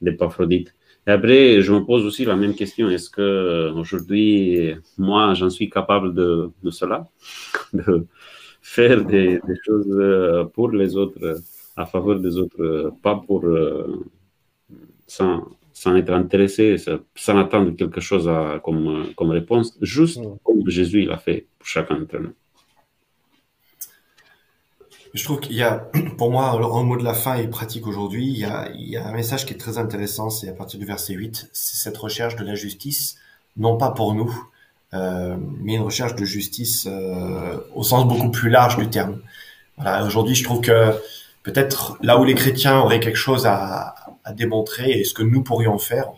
d'Épaphrodite. 0.00 0.74
Et 1.06 1.10
après, 1.10 1.60
je 1.60 1.70
me 1.74 1.84
pose 1.84 2.06
aussi 2.06 2.24
la 2.24 2.34
même 2.34 2.54
question. 2.54 2.88
Est-ce 2.88 3.10
que 3.10 3.20
euh, 3.20 3.72
aujourd'hui, 3.74 4.72
moi, 4.96 5.34
j'en 5.34 5.50
suis 5.50 5.68
capable 5.68 6.14
de, 6.14 6.50
cela, 6.70 7.06
de 7.74 8.06
faire 8.62 9.04
des, 9.04 9.38
des, 9.48 9.58
choses 9.66 9.92
pour 10.54 10.70
les 10.70 10.96
autres, 10.96 11.20
à 11.76 11.84
faveur 11.84 12.18
des 12.20 12.38
autres, 12.38 12.92
pas 13.02 13.16
pour 13.26 13.44
sans, 15.06 15.44
sans 15.74 15.94
être 15.96 16.12
intéressé, 16.12 16.76
sans 17.14 17.38
attendre 17.38 17.72
quelque 17.76 18.00
chose 18.00 18.30
comme, 18.64 19.08
comme 19.16 19.30
réponse, 19.30 19.76
juste 19.82 20.20
comme 20.42 20.62
Jésus 20.70 21.02
l'a 21.02 21.18
fait 21.18 21.46
pour 21.58 21.68
chacun 21.68 21.98
d'entre 21.98 22.18
nous. 22.18 22.32
Je 25.14 25.22
trouve 25.22 25.40
qu'il 25.40 25.56
y 25.56 25.62
a, 25.62 25.88
pour 26.18 26.30
moi, 26.30 26.50
en 26.50 26.84
mot 26.84 26.96
de 26.96 27.04
la 27.04 27.14
fin 27.14 27.36
et 27.36 27.46
pratique 27.46 27.86
aujourd'hui, 27.86 28.26
il 28.26 28.38
y 28.38 28.44
a, 28.44 28.68
il 28.74 28.88
y 28.88 28.96
a 28.96 29.06
un 29.06 29.12
message 29.12 29.46
qui 29.46 29.54
est 29.54 29.58
très 29.58 29.78
intéressant, 29.78 30.30
c'est 30.30 30.48
à 30.48 30.52
partir 30.52 30.78
du 30.78 30.86
verset 30.86 31.14
8, 31.14 31.50
c'est 31.52 31.76
cette 31.76 31.96
recherche 31.96 32.36
de 32.36 32.44
la 32.44 32.54
justice, 32.54 33.16
non 33.56 33.76
pas 33.76 33.90
pour 33.90 34.14
nous, 34.14 34.32
euh, 34.92 35.36
mais 35.60 35.74
une 35.74 35.82
recherche 35.82 36.14
de 36.14 36.24
justice 36.24 36.86
euh, 36.88 37.58
au 37.74 37.82
sens 37.82 38.06
beaucoup 38.06 38.30
plus 38.30 38.48
large 38.48 38.76
du 38.76 38.88
terme. 38.88 39.20
Voilà, 39.76 40.04
aujourd'hui, 40.04 40.34
je 40.34 40.44
trouve 40.44 40.60
que 40.60 40.92
peut-être 41.42 41.96
là 42.00 42.18
où 42.18 42.24
les 42.24 42.34
chrétiens 42.34 42.80
auraient 42.80 43.00
quelque 43.00 43.16
chose 43.16 43.46
à, 43.46 43.94
à 44.24 44.32
démontrer 44.32 44.90
et 44.90 45.04
ce 45.04 45.14
que 45.14 45.22
nous 45.22 45.42
pourrions 45.42 45.78
faire, 45.78 46.12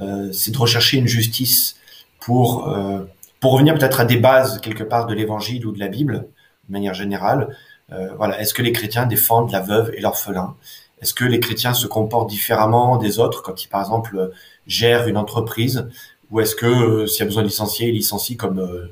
euh, 0.00 0.32
c'est 0.32 0.50
de 0.50 0.58
rechercher 0.58 0.98
une 0.98 1.06
justice 1.06 1.76
pour 2.20 2.68
euh, 2.68 3.04
pour 3.40 3.52
revenir 3.52 3.74
peut-être 3.74 4.00
à 4.00 4.04
des 4.04 4.16
bases 4.16 4.60
quelque 4.60 4.82
part 4.82 5.06
de 5.06 5.14
l'Évangile 5.14 5.66
ou 5.66 5.72
de 5.72 5.78
la 5.78 5.88
Bible 5.88 6.28
de 6.68 6.72
manière 6.72 6.94
générale. 6.94 7.56
Euh, 7.92 8.08
voilà, 8.16 8.40
est-ce 8.40 8.54
que 8.54 8.62
les 8.62 8.72
chrétiens 8.72 9.06
défendent 9.06 9.52
la 9.52 9.60
veuve 9.60 9.92
et 9.94 10.00
l'orphelin? 10.00 10.56
Est-ce 11.02 11.12
que 11.14 11.24
les 11.24 11.38
chrétiens 11.38 11.74
se 11.74 11.86
comportent 11.86 12.30
différemment 12.30 12.96
des 12.96 13.18
autres 13.18 13.42
quand 13.42 13.62
ils 13.62 13.68
par 13.68 13.82
exemple 13.82 14.32
gèrent 14.66 15.06
une 15.06 15.18
entreprise? 15.18 15.88
Ou 16.30 16.40
est-ce 16.40 16.56
que 16.56 17.06
s'il 17.06 17.20
y 17.20 17.22
a 17.22 17.26
besoin 17.26 17.42
de 17.42 17.48
licencier, 17.48 17.88
ils 17.88 17.94
licencient 17.94 18.36
comme 18.36 18.88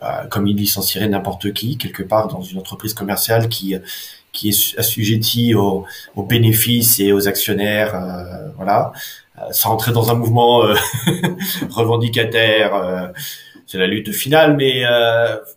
bah, 0.00 0.26
comme 0.28 0.48
ils 0.48 0.56
licencieraient 0.56 1.08
n'importe 1.08 1.52
qui 1.52 1.78
quelque 1.78 2.02
part 2.02 2.26
dans 2.26 2.42
une 2.42 2.58
entreprise 2.58 2.92
commerciale 2.92 3.48
qui 3.48 3.76
qui 4.32 4.48
est 4.48 4.78
assujetti 4.78 5.54
aux, 5.54 5.84
aux, 6.16 6.22
bénéfices 6.22 6.98
et 7.00 7.12
aux 7.12 7.28
actionnaires, 7.28 7.94
euh, 7.94 8.48
voilà, 8.56 8.92
euh, 9.38 9.50
sans 9.50 9.72
entrer 9.72 9.92
dans 9.92 10.10
un 10.10 10.14
mouvement 10.14 10.64
euh, 10.64 10.74
revendicataire. 11.70 12.74
Euh, 12.74 13.08
c'est 13.66 13.78
la 13.78 13.86
lutte 13.86 14.12
finale, 14.12 14.54
mais 14.56 14.82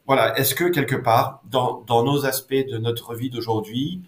voilà, 0.05 0.37
est-ce 0.39 0.55
que 0.55 0.63
quelque 0.65 0.95
part, 0.95 1.41
dans, 1.51 1.83
dans 1.85 2.01
nos 2.03 2.25
aspects 2.25 2.53
de 2.53 2.77
notre 2.77 3.13
vie 3.13 3.29
d'aujourd'hui, 3.29 3.99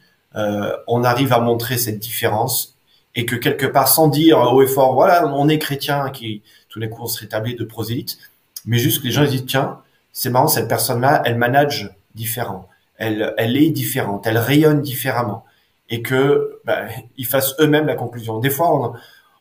on 0.88 1.04
arrive 1.04 1.34
à 1.34 1.42
montrer 1.42 1.78
cette 1.78 2.00
différence 2.00 2.78
et 3.16 3.26
que 3.26 3.36
quelque 3.36 3.66
part, 3.66 3.90
sans 3.90 4.08
dire 4.08 4.38
haut 4.38 4.62
et 4.62 4.68
fort, 4.68 4.94
voilà, 4.94 5.28
on 5.28 5.50
est 5.50 5.60
chrétien, 5.60 6.10
qui 6.10 6.42
tout 6.70 6.80
d'un 6.80 6.88
coup 6.88 7.02
on 7.04 7.08
se 7.08 7.20
rétablit 7.20 7.56
de 7.56 7.66
prosélyte, 7.66 8.18
mais 8.66 8.78
juste 8.78 9.02
que 9.02 9.08
les 9.08 9.12
gens 9.12 9.26
disent 9.26 9.46
tiens, 9.46 9.80
c'est 10.14 10.30
marrant, 10.30 10.48
cette 10.48 10.70
personne-là, 10.70 11.22
elle 11.26 11.36
manage 11.36 11.92
différent 12.16 12.70
elle, 12.98 13.34
elle 13.38 13.58
est 13.58 13.70
différente, 13.70 14.26
elle 14.28 14.38
rayonne 14.38 14.82
différemment, 14.82 15.46
et 15.90 16.02
que 16.02 16.60
bah, 16.66 16.86
ils 17.18 17.26
fassent 17.26 17.56
eux-mêmes 17.60 17.88
la 17.88 17.96
conclusion. 17.96 18.40
Des 18.40 18.50
fois, 18.50 18.74
on, 18.74 18.94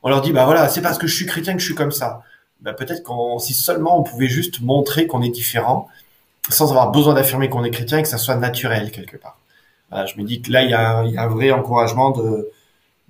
on, 0.02 0.08
leur 0.08 0.20
dit 0.20 0.32
bah 0.32 0.44
voilà, 0.44 0.68
c'est 0.68 0.82
parce 0.82 0.98
que 0.98 1.06
je 1.06 1.14
suis 1.14 1.26
chrétien 1.26 1.54
que 1.54 1.60
je 1.60 1.66
suis 1.66 1.74
comme 1.74 1.92
ça. 1.92 2.22
Bah, 2.60 2.72
peut-être 2.72 3.02
qu'on 3.02 3.38
si 3.38 3.54
seulement 3.54 3.98
on 4.00 4.02
pouvait 4.02 4.28
juste 4.28 4.60
montrer 4.60 5.06
qu'on 5.06 5.22
est 5.22 5.30
différent, 5.30 5.88
sans 6.48 6.70
avoir 6.70 6.92
besoin 6.92 7.14
d'affirmer 7.14 7.48
qu'on 7.48 7.64
est 7.64 7.70
chrétien 7.70 7.98
et 7.98 8.02
que 8.02 8.08
ça 8.08 8.18
soit 8.18 8.36
naturel 8.36 8.90
quelque 8.90 9.16
part. 9.16 9.38
Voilà, 9.90 10.06
je 10.06 10.16
me 10.18 10.24
dis 10.24 10.42
que 10.42 10.50
là, 10.52 10.62
il 10.62 10.70
y 10.70 10.74
a, 10.74 11.04
y 11.04 11.16
a 11.16 11.22
un 11.22 11.28
vrai 11.28 11.50
encouragement 11.50 12.10
de 12.10 12.50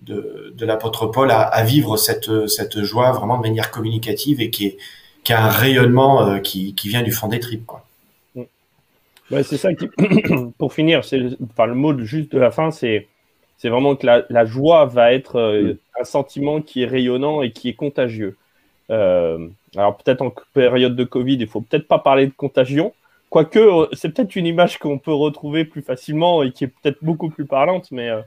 de, 0.02 0.54
de 0.56 0.66
l'apôtre 0.66 1.06
Paul 1.06 1.30
à, 1.30 1.40
à, 1.40 1.64
vivre 1.64 1.96
cette 1.96 2.48
cette 2.48 2.82
joie 2.82 3.12
vraiment 3.12 3.38
de 3.38 3.42
manière 3.42 3.70
communicative 3.70 4.40
et 4.40 4.50
qui 4.50 4.66
est 4.66 4.78
qui 5.24 5.32
a 5.32 5.44
un 5.44 5.48
rayonnement 5.48 6.22
euh, 6.22 6.38
qui, 6.38 6.74
qui 6.74 6.88
vient 6.88 7.02
du 7.02 7.12
fond 7.12 7.28
des 7.28 7.40
tripes 7.40 7.66
quoi 7.66 7.85
c'est 9.30 9.56
ça 9.56 9.74
qui, 9.74 9.88
pour 10.58 10.72
finir, 10.72 11.04
c'est, 11.04 11.20
enfin, 11.50 11.66
le 11.66 11.74
mot 11.74 11.98
juste 11.98 12.32
de 12.32 12.38
la 12.38 12.50
fin, 12.50 12.70
c'est, 12.70 13.08
c'est 13.58 13.68
vraiment 13.68 13.96
que 13.96 14.06
la, 14.06 14.24
la, 14.28 14.44
joie 14.44 14.84
va 14.86 15.12
être 15.12 15.36
euh, 15.36 15.74
un 16.00 16.04
sentiment 16.04 16.60
qui 16.60 16.82
est 16.82 16.86
rayonnant 16.86 17.42
et 17.42 17.52
qui 17.52 17.68
est 17.68 17.74
contagieux. 17.74 18.36
Euh, 18.90 19.48
alors 19.76 19.96
peut-être 19.96 20.22
en 20.22 20.32
période 20.52 20.94
de 20.94 21.04
Covid, 21.04 21.34
il 21.34 21.48
faut 21.48 21.60
peut-être 21.60 21.88
pas 21.88 21.98
parler 21.98 22.26
de 22.26 22.32
contagion, 22.32 22.92
quoique 23.30 23.58
euh, 23.58 23.86
c'est 23.92 24.10
peut-être 24.10 24.36
une 24.36 24.46
image 24.46 24.78
qu'on 24.78 24.98
peut 24.98 25.12
retrouver 25.12 25.64
plus 25.64 25.82
facilement 25.82 26.42
et 26.42 26.52
qui 26.52 26.64
est 26.64 26.68
peut-être 26.68 26.98
beaucoup 27.02 27.28
plus 27.28 27.46
parlante, 27.46 27.90
mais 27.90 28.08
euh, 28.08 28.20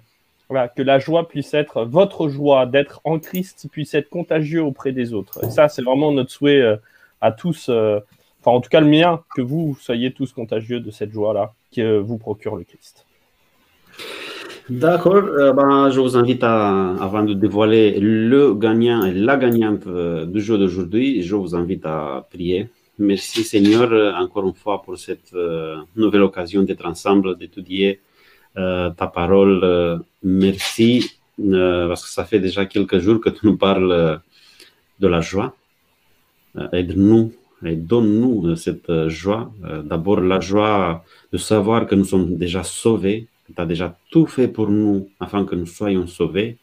voilà, 0.49 0.67
que 0.67 0.81
la 0.81 0.99
joie 0.99 1.27
puisse 1.27 1.53
être 1.53 1.85
votre 1.85 2.27
joie 2.27 2.65
d'être 2.65 2.99
en 3.03 3.19
Christ 3.19 3.67
puisse 3.71 3.93
être 3.93 4.09
contagieux 4.09 4.63
auprès 4.63 4.91
des 4.91 5.13
autres. 5.13 5.45
Et 5.45 5.49
ça, 5.49 5.69
c'est 5.69 5.83
vraiment 5.83 6.11
notre 6.11 6.31
souhait 6.31 6.77
à 7.21 7.31
tous 7.31 7.69
enfin 8.39 8.51
en 8.51 8.61
tout 8.61 8.69
cas 8.69 8.81
le 8.81 8.87
mien, 8.87 9.21
que 9.35 9.41
vous 9.41 9.77
soyez 9.81 10.11
tous 10.11 10.33
contagieux 10.33 10.79
de 10.79 10.91
cette 10.91 11.11
joie-là 11.11 11.53
que 11.75 11.97
vous 11.99 12.17
procure 12.17 12.55
le 12.55 12.63
Christ. 12.63 13.05
D'accord, 14.69 15.15
euh, 15.15 15.51
ben, 15.51 15.89
je 15.89 15.99
vous 15.99 16.15
invite 16.15 16.43
à, 16.43 16.91
avant 17.01 17.23
de 17.23 17.33
dévoiler 17.33 17.99
le 17.99 18.53
gagnant 18.53 19.03
et 19.03 19.13
la 19.13 19.35
gagnante 19.35 19.87
euh, 19.87 20.27
du 20.27 20.41
jeu 20.41 20.59
d'aujourd'hui, 20.59 21.23
je 21.23 21.35
vous 21.35 21.55
invite 21.55 21.87
à 21.87 22.27
prier. 22.29 22.69
Merci 22.99 23.43
Seigneur 23.43 23.91
euh, 23.91 24.13
encore 24.13 24.47
une 24.47 24.53
fois 24.53 24.83
pour 24.83 24.95
cette 24.95 25.33
nouvelle 25.95 26.21
occasion 26.21 26.61
d'être 26.61 26.85
ensemble, 26.85 27.35
d'étudier 27.37 27.99
ta 28.55 29.07
parole. 29.13 30.03
merci 30.21 31.11
parce 31.37 32.03
que 32.03 32.09
ça 32.09 32.25
fait 32.25 32.39
déjà 32.39 32.65
quelques 32.65 32.99
jours 32.99 33.21
que 33.21 33.29
tu 33.29 33.45
nous 33.47 33.57
parles 33.57 34.19
de 34.99 35.07
la 35.07 35.21
joie. 35.21 35.55
Aide-nous 36.73 37.31
et 37.65 37.75
donne-nous 37.75 38.55
cette 38.55 38.89
euh, 38.89 39.09
joie. 39.09 39.51
Euh, 39.65 39.81
d'abord, 39.81 40.21
la 40.21 40.39
joie 40.39 41.03
de 41.31 41.37
savoir 41.37 41.87
que 41.87 41.95
nous 41.95 42.05
sommes 42.05 42.35
déjà 42.35 42.63
sauvés, 42.63 43.27
que 43.47 43.53
tu 43.53 43.61
as 43.61 43.65
déjà 43.65 43.97
tout 44.11 44.25
fait 44.25 44.47
pour 44.47 44.69
nous 44.69 45.09
afin 45.19 45.45
que 45.45 45.55
nous 45.55 45.65
soyons 45.65 46.07
sauvés. 46.07 46.57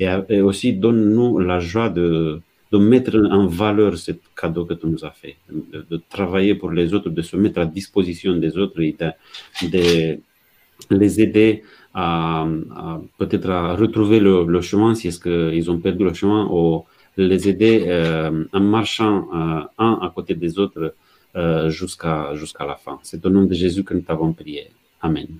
Et, 0.00 0.40
aussi, 0.40 0.72
donne-nous 0.72 1.38
la 1.38 1.60
joie 1.60 1.88
de, 1.88 2.40
de 2.72 2.78
mettre 2.78 3.16
en 3.30 3.46
valeur 3.46 3.96
ce 3.96 4.12
cadeau 4.36 4.64
que 4.64 4.74
tu 4.74 4.86
nous 4.86 5.04
as 5.04 5.12
fait, 5.12 5.36
de, 5.48 6.00
travailler 6.10 6.56
pour 6.56 6.70
les 6.72 6.92
autres, 6.92 7.08
de 7.08 7.22
se 7.22 7.36
mettre 7.36 7.60
à 7.60 7.66
disposition 7.66 8.36
des 8.36 8.58
autres 8.58 8.80
et 8.80 8.96
de, 9.62 10.18
les 10.90 11.20
aider 11.20 11.62
à, 11.94 12.46
peut-être 13.18 13.48
à 13.48 13.76
retrouver 13.76 14.18
le, 14.18 14.60
chemin 14.60 14.96
si 14.96 15.06
est-ce 15.08 15.20
qu'ils 15.20 15.70
ont 15.70 15.78
perdu 15.78 16.02
le 16.04 16.12
chemin 16.12 16.48
les 17.16 17.48
aider 17.48 17.84
euh, 17.86 18.44
en 18.52 18.60
marchant 18.60 19.28
euh, 19.32 19.62
un 19.78 19.98
à 20.02 20.12
côté 20.14 20.34
des 20.34 20.58
autres 20.58 20.94
euh, 21.36 21.68
jusqu'à 21.70 22.34
jusqu'à 22.34 22.64
la 22.64 22.76
fin. 22.76 22.98
C'est 23.02 23.24
au 23.26 23.30
nom 23.30 23.44
de 23.44 23.54
Jésus 23.54 23.84
que 23.84 23.94
nous 23.94 24.02
t'avons 24.02 24.32
prié. 24.32 24.70
Amen. 25.00 25.38